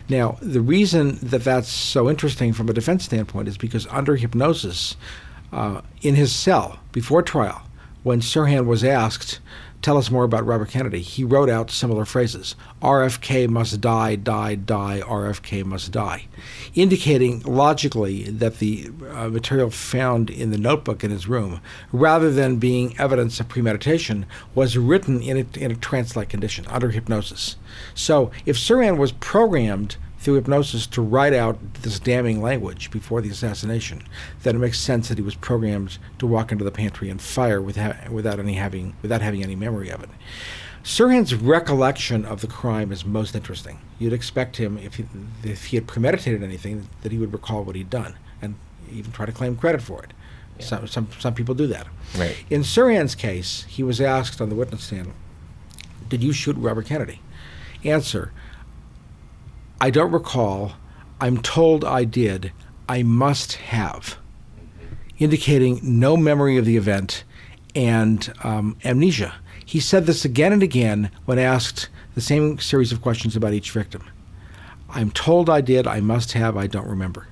Now, 0.08 0.38
the 0.40 0.60
reason 0.60 1.18
that 1.22 1.44
that's 1.44 1.68
so 1.68 2.08
interesting 2.08 2.52
from 2.52 2.68
a 2.68 2.72
defense 2.72 3.04
standpoint 3.04 3.48
is 3.48 3.58
because 3.58 3.86
under 3.88 4.16
hypnosis, 4.16 4.96
uh, 5.52 5.82
in 6.02 6.14
his 6.14 6.34
cell 6.34 6.78
before 6.92 7.22
trial, 7.22 7.62
when 8.04 8.20
Sirhan 8.20 8.66
was 8.66 8.84
asked 8.84 9.40
tell 9.82 9.96
us 9.96 10.10
more 10.10 10.24
about 10.24 10.46
Robert 10.46 10.70
Kennedy. 10.70 11.00
He 11.00 11.24
wrote 11.24 11.48
out 11.48 11.70
similar 11.70 12.04
phrases 12.04 12.56
RFK 12.82 13.48
must 13.48 13.80
die, 13.80 14.16
die, 14.16 14.54
die, 14.54 15.02
RFK 15.04 15.64
must 15.64 15.92
die, 15.92 16.26
indicating 16.74 17.40
logically 17.42 18.24
that 18.24 18.58
the 18.58 18.90
uh, 19.10 19.28
material 19.28 19.70
found 19.70 20.30
in 20.30 20.50
the 20.50 20.58
notebook 20.58 21.04
in 21.04 21.10
his 21.10 21.26
room, 21.26 21.60
rather 21.92 22.30
than 22.30 22.56
being 22.56 22.98
evidence 22.98 23.40
of 23.40 23.48
premeditation, 23.48 24.26
was 24.54 24.76
written 24.76 25.22
in 25.22 25.38
a, 25.38 25.58
in 25.58 25.70
a 25.70 25.76
trance 25.76 26.16
like 26.16 26.28
condition 26.28 26.66
under 26.68 26.90
hypnosis. 26.90 27.56
So 27.94 28.30
if 28.46 28.56
Sirhan 28.56 28.96
was 28.96 29.12
programmed 29.12 29.96
through 30.18 30.34
hypnosis 30.34 30.86
to 30.88 31.00
write 31.02 31.32
out 31.32 31.58
this 31.74 32.00
damning 32.00 32.42
language 32.42 32.90
before 32.90 33.20
the 33.20 33.30
assassination, 33.30 34.02
that 34.42 34.54
it 34.54 34.58
makes 34.58 34.80
sense 34.80 35.08
that 35.08 35.18
he 35.18 35.24
was 35.24 35.36
programmed 35.36 35.98
to 36.18 36.26
walk 36.26 36.50
into 36.50 36.64
the 36.64 36.70
pantry 36.70 37.08
and 37.08 37.22
fire 37.22 37.62
without, 37.62 38.10
without 38.10 38.38
any 38.38 38.54
having 38.54 38.96
without 39.02 39.22
having 39.22 39.42
any 39.42 39.54
memory 39.54 39.90
of 39.90 40.02
it. 40.02 40.10
Sirhan's 40.82 41.34
recollection 41.34 42.24
of 42.24 42.40
the 42.40 42.46
crime 42.46 42.92
is 42.92 43.04
most 43.04 43.34
interesting. 43.34 43.78
You'd 43.98 44.12
expect 44.12 44.56
him, 44.56 44.78
if 44.78 44.94
he, 44.94 45.04
if 45.42 45.66
he 45.66 45.76
had 45.76 45.86
premeditated 45.86 46.42
anything, 46.42 46.88
that 47.02 47.12
he 47.12 47.18
would 47.18 47.32
recall 47.32 47.62
what 47.62 47.76
he'd 47.76 47.90
done 47.90 48.16
and 48.40 48.54
even 48.90 49.12
try 49.12 49.26
to 49.26 49.32
claim 49.32 49.56
credit 49.56 49.82
for 49.82 50.02
it. 50.02 50.12
Yeah. 50.58 50.64
Some, 50.64 50.86
some, 50.86 51.08
some 51.18 51.34
people 51.34 51.54
do 51.54 51.66
that. 51.66 51.88
Right. 52.16 52.36
In 52.48 52.62
Sirhan's 52.62 53.14
case, 53.14 53.64
he 53.64 53.82
was 53.82 54.00
asked 54.00 54.40
on 54.40 54.48
the 54.48 54.54
witness 54.54 54.84
stand, 54.84 55.12
Did 56.08 56.22
you 56.22 56.32
shoot 56.32 56.56
Robert 56.56 56.86
Kennedy? 56.86 57.20
Answer 57.84 58.32
I 59.80 59.90
don't 59.90 60.10
recall. 60.10 60.72
I'm 61.20 61.40
told 61.40 61.84
I 61.84 62.04
did. 62.04 62.52
I 62.88 63.02
must 63.02 63.54
have, 63.54 64.18
indicating 65.18 65.80
no 65.82 66.16
memory 66.16 66.56
of 66.56 66.64
the 66.64 66.76
event 66.76 67.24
and 67.74 68.32
um, 68.42 68.76
amnesia. 68.84 69.34
He 69.64 69.78
said 69.78 70.06
this 70.06 70.24
again 70.24 70.52
and 70.52 70.62
again 70.62 71.10
when 71.26 71.38
asked 71.38 71.88
the 72.14 72.20
same 72.20 72.58
series 72.58 72.90
of 72.90 73.02
questions 73.02 73.36
about 73.36 73.52
each 73.52 73.70
victim. 73.70 74.08
I'm 74.88 75.10
told 75.10 75.50
I 75.50 75.60
did. 75.60 75.86
I 75.86 76.00
must 76.00 76.32
have. 76.32 76.56
I 76.56 76.66
don't 76.66 76.88
remember. 76.88 77.28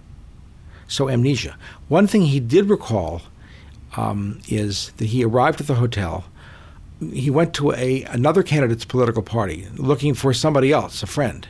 So 0.87 1.09
amnesia. 1.09 1.57
One 1.89 2.07
thing 2.07 2.23
he 2.23 2.39
did 2.39 2.69
recall 2.69 3.23
um, 3.97 4.41
is 4.47 4.93
that 4.99 5.07
he 5.07 5.25
arrived 5.25 5.61
at 5.61 5.67
the 5.67 5.75
hotel. 5.75 6.27
He 7.01 7.31
went 7.31 7.55
to 7.55 7.73
a 7.73 8.03
another 8.05 8.43
candidate's 8.43 8.85
political 8.85 9.23
party 9.23 9.67
looking 9.77 10.15
for 10.15 10.33
somebody 10.33 10.71
else, 10.71 11.03
a 11.03 11.07
friend. 11.07 11.49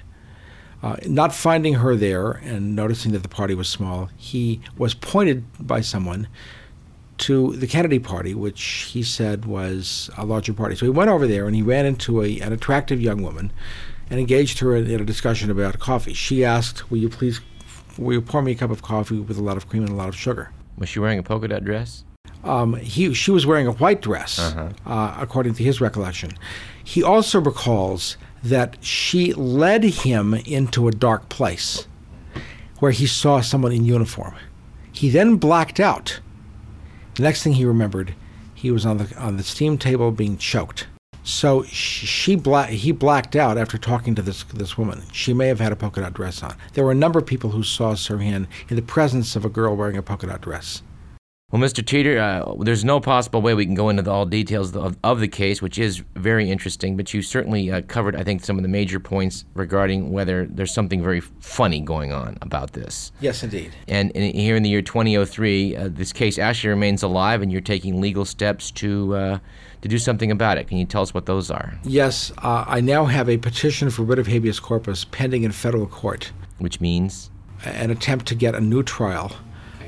Uh, 0.83 0.97
not 1.07 1.35
finding 1.35 1.75
her 1.75 1.97
there 1.97 2.33
and 2.45 2.77
noticing 2.77 3.13
that 3.13 3.23
the 3.23 3.29
party 3.29 3.55
was 3.55 3.69
small, 3.69 4.11
he 4.17 4.61
was 4.77 4.95
pointed 4.95 5.45
by 5.59 5.81
someone 5.81 6.29
to 7.19 7.57
the 7.57 7.67
Kennedy 7.67 7.99
Party, 7.99 8.35
which 8.35 8.63
he 8.93 9.03
said 9.03 9.47
was 9.47 10.11
a 10.19 10.27
larger 10.27 10.53
party. 10.53 10.77
So 10.77 10.85
he 10.85 10.91
went 10.91 11.11
over 11.11 11.27
there 11.27 11.47
and 11.47 11.57
he 11.57 11.63
ran 11.63 11.87
into 11.87 12.23
a, 12.23 12.41
an 12.41 12.53
attractive 12.53 13.01
young 13.01 13.23
woman 13.23 13.53
and 14.11 14.21
engaged 14.21 14.59
her 14.59 14.77
in, 14.77 14.89
in, 14.89 15.01
a 15.01 15.05
discussion 15.05 15.51
about 15.51 15.79
coffee. 15.79 16.13
She 16.13 16.45
asked, 16.45 16.91
"Will 16.91 16.99
you 16.99 17.09
please, 17.09 17.41
will 17.99 18.13
you 18.13 18.21
pour 18.21 18.43
me 18.43 18.53
a 18.53 18.55
cup 18.55 18.71
of 18.71 18.83
coffee 18.83 19.19
with 19.19 19.39
a 19.39 19.43
lot 19.43 19.57
of 19.57 19.69
cream 19.69 19.83
and 19.83 19.93
a 19.93 19.97
lot 19.97 20.09
of 20.09 20.17
sugar?" 20.17 20.53
Was 20.79 20.89
she 20.89 20.99
wearing 20.99 21.19
a 21.19 21.23
polka 21.23 21.49
dot 21.49 21.65
dress? 21.65 22.05
Um, 22.45 22.75
he, 22.75 23.13
she 23.15 23.31
was 23.31 23.47
wearing 23.47 23.67
a 23.67 23.73
white 23.73 24.03
dress, 24.03 24.39
uh-huh. 24.39 24.69
uh, 24.87 25.17
according 25.19 25.55
to 25.55 25.65
his 25.65 25.81
recollection. 25.81 26.33
He 26.85 27.03
also 27.03 27.41
recalls 27.41 28.17
that 28.49 28.77
she 28.85 29.33
led 29.33 29.85
him 29.85 30.35
into 30.35 30.89
a 30.89 30.93
dark 30.93 31.29
place 31.29 31.87
where 32.79 32.93
he 32.93 33.07
saw 33.07 33.41
someone 33.41 33.73
in 33.73 33.85
uniform. 33.85 34.35
He 34.93 35.11
then 35.11 35.37
blacked 35.37 35.81
out. 35.81 36.21
The 37.15 37.23
next 37.23 37.43
thing 37.43 37.55
he 37.55 37.65
remembered, 37.65 38.15
he 38.55 38.71
was 38.71 38.85
on 38.85 38.99
the 38.99 39.17
on 39.19 39.37
the 39.37 39.43
steam 39.43 39.79
table 39.79 40.11
being 40.11 40.37
choked. 40.37 40.87
So 41.23 41.65
she 41.65 42.37
bla- 42.37 42.67
he 42.67 42.93
blacked 42.93 43.35
out 43.35 43.59
after 43.59 43.79
talking 43.79 44.15
to 44.15 44.23
this 44.23 44.45
this 44.45 44.79
woman. 44.79 45.03
She 45.13 45.33
may 45.33 45.49
have 45.49 45.61
had 45.61 45.73
a 45.73 45.77
polka 45.77 46.01
dot 46.01 46.15
dress 46.15 46.43
on. 46.43 46.57
There 46.75 46.85
were 46.85 46.93
a 46.93 46.95
number 46.95 47.19
of 47.19 47.27
people 47.27 47.51
who 47.51 47.63
saw 47.63 47.95
Sirhan 47.95 48.47
in 48.69 48.77
the 48.77 48.83
presence 48.83 49.35
of 49.35 49.45
a 49.45 49.49
girl 49.49 49.77
wearing 49.77 49.97
a 49.97 50.03
polka 50.03 50.27
dot 50.27 50.41
dress. 50.41 50.83
Well, 51.53 51.63
Mr. 51.63 51.87
Teeter, 51.87 52.19
uh, 52.19 52.57
there's 52.59 52.85
no 52.85 52.99
possible 52.99 53.41
way 53.41 53.55
we 53.55 53.65
can 53.67 53.77
go 53.77 53.89
into 53.89 54.03
the, 54.03 54.11
all 54.11 54.27
details 54.27 54.75
of, 54.75 54.99
of, 55.05 55.21
the 55.21 55.29
case, 55.29 55.63
which 55.63 55.79
is 55.79 56.03
very 56.17 56.51
interesting, 56.51 56.97
but 56.97 57.15
you 57.15 57.23
certainly 57.23 57.71
uh, 57.71 57.83
covered, 57.83 58.17
I 58.17 58.25
think, 58.25 58.43
some 58.43 58.57
of 58.57 58.65
the 58.65 58.69
major 58.69 58.99
points 58.99 59.45
regarding 59.55 60.11
whether 60.11 60.47
there's 60.47 60.75
something 60.75 61.01
very 61.01 61.21
funny 61.21 61.81
going 61.81 62.13
on 62.13 62.37
about 62.43 62.73
this. 62.73 63.13
Yes, 63.21 63.45
indeed. 63.45 63.71
And, 63.87 64.11
and 64.17 64.35
here 64.35 64.57
in 64.57 64.65
the 64.65 64.69
year 64.69 64.83
2003, 64.83 65.77
uh, 65.77 65.89
this 65.93 66.13
case 66.13 66.37
actually 66.37 66.71
remains 66.71 67.05
alive, 67.05 67.43
and 67.43 67.53
you're 67.53 67.61
taking 67.61 68.01
legal 68.01 68.25
steps 68.25 68.73
to, 68.73 69.15
uh, 69.15 69.39
to 69.83 69.89
do 69.89 69.99
something 69.99 70.33
about 70.33 70.59
it. 70.59 70.67
Can 70.67 70.79
you 70.79 70.85
tell 70.85 71.03
us 71.03 71.15
what 71.15 71.27
those 71.27 71.49
are? 71.49 71.79
Yes, 71.85 72.33
uh, 72.39 72.65
I 72.67 72.81
now 72.81 73.05
have 73.05 73.29
a 73.29 73.37
petition 73.37 73.91
for 73.91 74.03
writ 74.03 74.19
of 74.19 74.27
habeas 74.27 74.59
corpus 74.59 75.05
pending 75.05 75.45
in 75.45 75.53
federal 75.53 75.87
court. 75.87 76.33
Which 76.59 76.81
means? 76.81 77.31
An 77.65 77.93
attempt 77.93 78.27
to 78.27 78.35
get 78.35 78.57
a 78.57 78.61
new 78.61 78.83
trial 78.83 79.31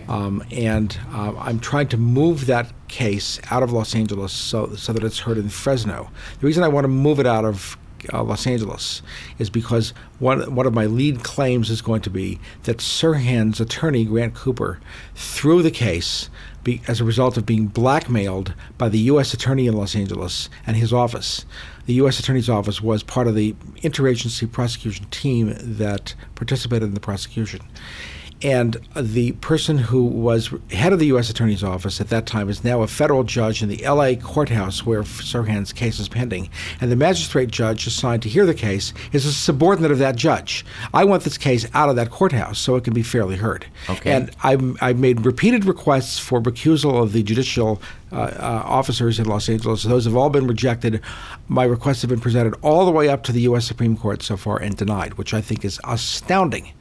um, 0.09 0.43
and 0.51 0.99
uh, 1.13 1.35
I'm 1.39 1.61
trying 1.61 1.89
to 1.89 1.97
move 1.97 2.47
that 2.47 2.73
case 2.89 3.41
out 3.51 3.63
of 3.63 3.73
Los 3.73 3.95
Angeles 3.95 4.33
so, 4.33 4.75
so 4.75 4.93
that 4.93 5.05
it's 5.05 5.21
heard 5.21 5.39
in 5.39 5.49
Fresno. 5.49 6.11
The 6.41 6.47
reason 6.47 6.63
I 6.65 6.69
want 6.69 6.85
to 6.85 6.89
move 6.89 7.21
it 7.21 7.27
out 7.27 7.45
of 7.45 7.77
uh, 8.13 8.23
Los 8.23 8.47
Angeles 8.47 9.03
is 9.39 9.51
because 9.51 9.91
one 10.19 10.55
one 10.55 10.67
of 10.67 10.75
my 10.75 10.87
lead 10.87 11.25
claims 11.25 11.69
is 11.69 11.83
going 11.83 12.01
to 12.03 12.11
be 12.11 12.39
that 12.63 12.79
Sirhan's 12.79 13.61
attorney 13.61 14.05
Grant 14.05 14.35
Cooper 14.35 14.81
threw 15.15 15.63
the 15.63 15.71
case 15.71 16.31
be, 16.65 16.81
as 16.87 17.01
a 17.01 17.05
result 17.05 17.37
of 17.37 17.47
being 17.47 17.67
blackmailed 17.67 18.55
by 18.77 18.89
the 18.89 18.99
U.S. 19.01 19.35
attorney 19.35 19.67
in 19.67 19.75
Los 19.75 19.97
Angeles 19.97 20.49
and 20.67 20.77
his 20.77 20.93
office. 20.93 21.45
The 21.87 21.95
U.S. 21.95 22.21
attorney's 22.21 22.49
office 22.49 22.81
was 22.81 23.03
part 23.03 23.27
of 23.27 23.35
the 23.35 23.55
interagency 23.79 24.51
prosecution 24.51 25.07
team 25.07 25.55
that 25.59 26.15
participated 26.35 26.89
in 26.89 26.95
the 26.95 27.01
prosecution. 27.01 27.61
And 28.43 28.77
the 28.95 29.33
person 29.33 29.79
who 29.79 30.05
was 30.05 30.51
head 30.71 30.93
of 30.93 31.01
the 31.01 31.07
U.S. 31.07 31.29
Attorney's 31.29 31.65
Office 31.65 32.01
at 32.01 32.09
that 32.11 32.27
time 32.27 32.49
is 32.49 32.63
now 32.63 32.83
a 32.83 32.87
federal 32.87 33.25
judge 33.25 33.63
in 33.63 33.69
the 33.69 33.85
L.A. 33.85 34.15
courthouse 34.15 34.87
where 34.87 35.03
Sirhan's 35.03 35.73
case 35.73 35.99
is 35.99 36.09
pending. 36.09 36.49
And 36.81 36.93
the 36.93 36.97
magistrate 36.97 37.51
judge 37.51 37.87
assigned 37.87 38.23
to 38.23 38.29
hear 38.29 38.47
the 38.47 38.55
case 38.55 38.95
is 39.13 39.27
a 39.27 39.33
subordinate 39.33 39.91
of 39.91 39.99
that 39.99 40.15
judge. 40.15 40.65
I 40.95 41.05
want 41.05 41.25
this 41.25 41.37
case 41.37 41.67
out 41.75 41.89
of 41.89 41.97
that 41.97 42.11
courthouse 42.11 42.61
so 42.61 42.77
it 42.77 42.85
can 42.85 42.95
be 42.95 43.03
fairly 43.03 43.37
heard. 43.37 43.67
Okay. 43.91 44.13
And 44.13 44.31
I've, 44.45 44.81
I've 44.81 44.99
made 44.99 45.27
repeated 45.27 45.65
requests 45.65 46.19
for 46.21 46.41
recusal 46.41 47.03
of 47.03 47.13
the 47.13 47.25
judicial 47.25 47.83
uh, 48.13 48.17
uh, 48.17 48.63
officers 48.65 49.19
in 49.19 49.27
Los 49.27 49.49
Angeles. 49.49 49.83
Those 49.83 50.05
have 50.05 50.17
all 50.17 50.31
been 50.31 50.47
rejected. 50.47 51.03
My 51.49 51.65
requests 51.65 52.03
have 52.03 52.09
been 52.09 52.21
presented 52.21 52.55
all 52.63 52.87
the 52.87 52.93
way 52.93 53.09
up 53.09 53.25
to 53.25 53.33
the 53.33 53.43
U.S. 53.43 53.67
Supreme 53.67 53.97
Court 53.97 54.23
so 54.23 54.37
far 54.37 54.59
and 54.59 54.77
denied, 54.77 55.15
which 55.15 55.35
I 55.35 55.41
think 55.41 55.65
is 55.65 55.81
astounding. 55.85 56.73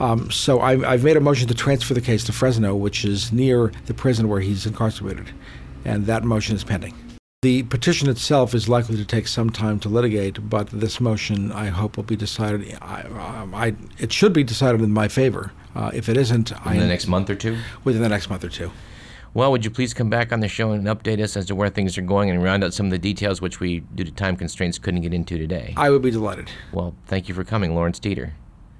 Um, 0.00 0.30
so 0.30 0.60
I, 0.60 0.92
I've 0.92 1.04
made 1.04 1.16
a 1.16 1.20
motion 1.20 1.48
to 1.48 1.54
transfer 1.54 1.94
the 1.94 2.00
case 2.00 2.24
to 2.24 2.32
Fresno, 2.32 2.74
which 2.74 3.04
is 3.04 3.32
near 3.32 3.72
the 3.86 3.94
prison 3.94 4.28
where 4.28 4.40
he's 4.40 4.66
incarcerated, 4.66 5.30
and 5.84 6.06
that 6.06 6.24
motion 6.24 6.56
is 6.56 6.64
pending. 6.64 6.94
The 7.42 7.62
petition 7.64 8.08
itself 8.08 8.54
is 8.54 8.70
likely 8.70 8.96
to 8.96 9.04
take 9.04 9.28
some 9.28 9.50
time 9.50 9.78
to 9.80 9.88
litigate, 9.88 10.48
but 10.48 10.68
this 10.68 10.98
motion, 10.98 11.52
I 11.52 11.66
hope, 11.66 11.96
will 11.96 12.04
be 12.04 12.16
decided. 12.16 12.78
I, 12.80 13.02
um, 13.02 13.54
I, 13.54 13.74
it 13.98 14.12
should 14.12 14.32
be 14.32 14.42
decided 14.42 14.80
in 14.80 14.90
my 14.90 15.08
favor. 15.08 15.52
Uh, 15.76 15.90
if 15.92 16.08
it 16.08 16.16
isn't, 16.16 16.52
in 16.52 16.78
the 16.78 16.86
next 16.86 17.08
month 17.08 17.28
or 17.28 17.34
two. 17.34 17.58
Within 17.82 18.00
the 18.00 18.08
next 18.08 18.30
month 18.30 18.44
or 18.44 18.48
two. 18.48 18.70
Well, 19.34 19.50
would 19.50 19.64
you 19.64 19.70
please 19.70 19.92
come 19.92 20.08
back 20.08 20.32
on 20.32 20.38
the 20.38 20.46
show 20.46 20.70
and 20.70 20.86
update 20.86 21.20
us 21.20 21.36
as 21.36 21.46
to 21.46 21.56
where 21.56 21.68
things 21.68 21.98
are 21.98 22.02
going 22.02 22.30
and 22.30 22.40
round 22.40 22.62
out 22.62 22.72
some 22.72 22.86
of 22.86 22.92
the 22.92 22.98
details 22.98 23.40
which 23.40 23.58
we, 23.58 23.80
due 23.80 24.04
to 24.04 24.12
time 24.12 24.36
constraints, 24.36 24.78
couldn't 24.78 25.00
get 25.00 25.12
into 25.12 25.36
today? 25.36 25.74
I 25.76 25.90
would 25.90 26.02
be 26.02 26.12
delighted. 26.12 26.48
Well, 26.72 26.94
thank 27.06 27.28
you 27.28 27.34
for 27.34 27.42
coming, 27.42 27.74
Lawrence 27.74 27.98
Teeter. 27.98 28.34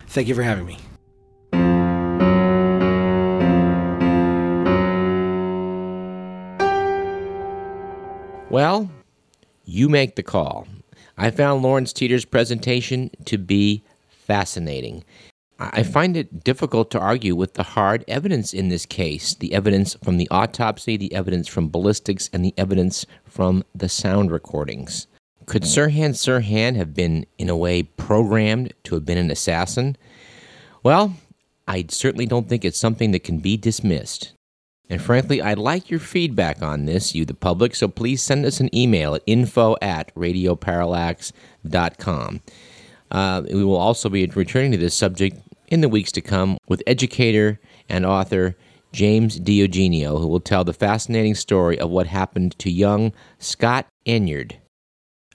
Thank 0.07 0.29
you 0.29 0.35
for 0.37 0.45
having 0.45 0.65
me. 0.65 0.79
Well, 8.55 8.89
you 9.65 9.89
make 9.89 10.15
the 10.15 10.23
call. 10.23 10.69
I 11.19 11.33
found 11.33 11.65
Lawrence 11.65 11.93
Teeter's 11.93 12.25
presentation 12.25 13.11
to 13.25 13.37
be 13.37 13.83
fascinating. 14.09 15.03
I 15.59 15.83
find 15.83 16.17
it 16.17 16.45
difficult 16.45 16.89
to 16.93 17.01
argue 17.01 17.35
with 17.35 17.55
the 17.55 17.65
hard 17.65 18.05
evidence 18.07 18.55
in 18.55 18.69
this 18.69 18.87
case 18.87 19.35
the 19.35 19.53
evidence 19.53 19.97
from 20.05 20.19
the 20.19 20.29
autopsy, 20.31 20.97
the 20.97 21.13
evidence 21.13 21.49
from 21.49 21.69
ballistics, 21.69 22.31
and 22.33 22.45
the 22.45 22.55
evidence 22.57 23.05
from 23.25 23.65
the 23.75 23.89
sound 23.89 24.31
recordings. 24.31 25.09
Could 25.47 25.65
Sirhan 25.65 26.11
Sirhan 26.11 26.77
have 26.77 26.95
been, 26.95 27.27
in 27.37 27.49
a 27.49 27.57
way, 27.57 27.83
programmed 27.83 28.73
to 28.85 28.95
have 28.95 29.05
been 29.05 29.19
an 29.19 29.33
assassin? 29.33 29.97
Well, 30.85 31.17
I 31.67 31.87
certainly 31.89 32.27
don't 32.27 32.49
think 32.49 32.65
it's 32.65 32.79
something 32.79 33.11
that 33.11 33.25
can 33.25 33.39
be 33.39 33.57
dismissed. 33.57 34.33
And 34.91 35.01
frankly, 35.01 35.41
I'd 35.41 35.59
like 35.59 35.91
your 35.91 36.01
feedback 36.01 36.63
on 36.63 36.85
this, 36.85 37.15
you 37.15 37.25
the 37.25 37.33
public, 37.35 37.75
so 37.75 37.89
please 37.89 38.23
send 38.23 38.45
us 38.45 38.61
an 38.61 38.69
email 38.77 39.15
at 39.15 39.23
info 39.27 39.77
at 39.81 40.15
radioparallax.com. 40.15 42.43
Uh, 43.11 43.43
we 43.51 43.65
will 43.65 43.77
also 43.77 44.09
be 44.09 44.25
returning 44.27 44.71
to 44.73 44.79
this 44.79 44.95
subject 44.95 45.39
in 45.69 45.81
the 45.81 45.89
weeks 45.89 46.11
to 46.13 46.21
come 46.21 46.59
with 46.69 46.83
educator 46.87 47.59
and 47.89 48.05
author 48.05 48.57
James 48.93 49.41
DiEugenio, 49.41 50.21
who 50.21 50.29
will 50.29 50.41
tell 50.41 50.65
the 50.65 50.73
fascinating 50.73 51.35
story 51.35 51.79
of 51.79 51.91
what 51.91 52.07
happened 52.07 52.57
to 52.59 52.71
young 52.71 53.13
Scott 53.39 53.87
Enyart, 54.07 54.53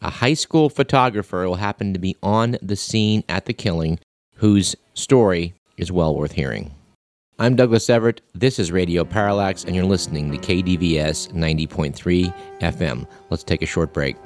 a 0.02 0.10
high 0.10 0.34
school 0.34 0.70
photographer 0.70 1.44
who 1.44 1.56
happened 1.56 1.94
to 1.94 2.00
be 2.00 2.16
on 2.24 2.58
the 2.62 2.78
scene 2.78 3.24
at 3.28 3.46
the 3.46 3.54
killing, 3.54 4.00
whose 4.36 4.76
story 4.94 5.54
is 5.78 5.92
well 5.92 6.16
worth 6.16 6.34
hearing. 6.34 6.76
I'm 7.42 7.56
Douglas 7.56 7.90
Everett. 7.90 8.20
This 8.34 8.60
is 8.60 8.70
Radio 8.70 9.06
Parallax, 9.06 9.64
and 9.64 9.74
you're 9.74 9.86
listening 9.86 10.30
to 10.30 10.38
KDVS 10.38 11.32
90.3 11.32 12.34
FM. 12.60 13.08
Let's 13.30 13.46
take 13.46 13.62
a 13.62 13.66
short 13.66 13.94
break. 13.94 14.18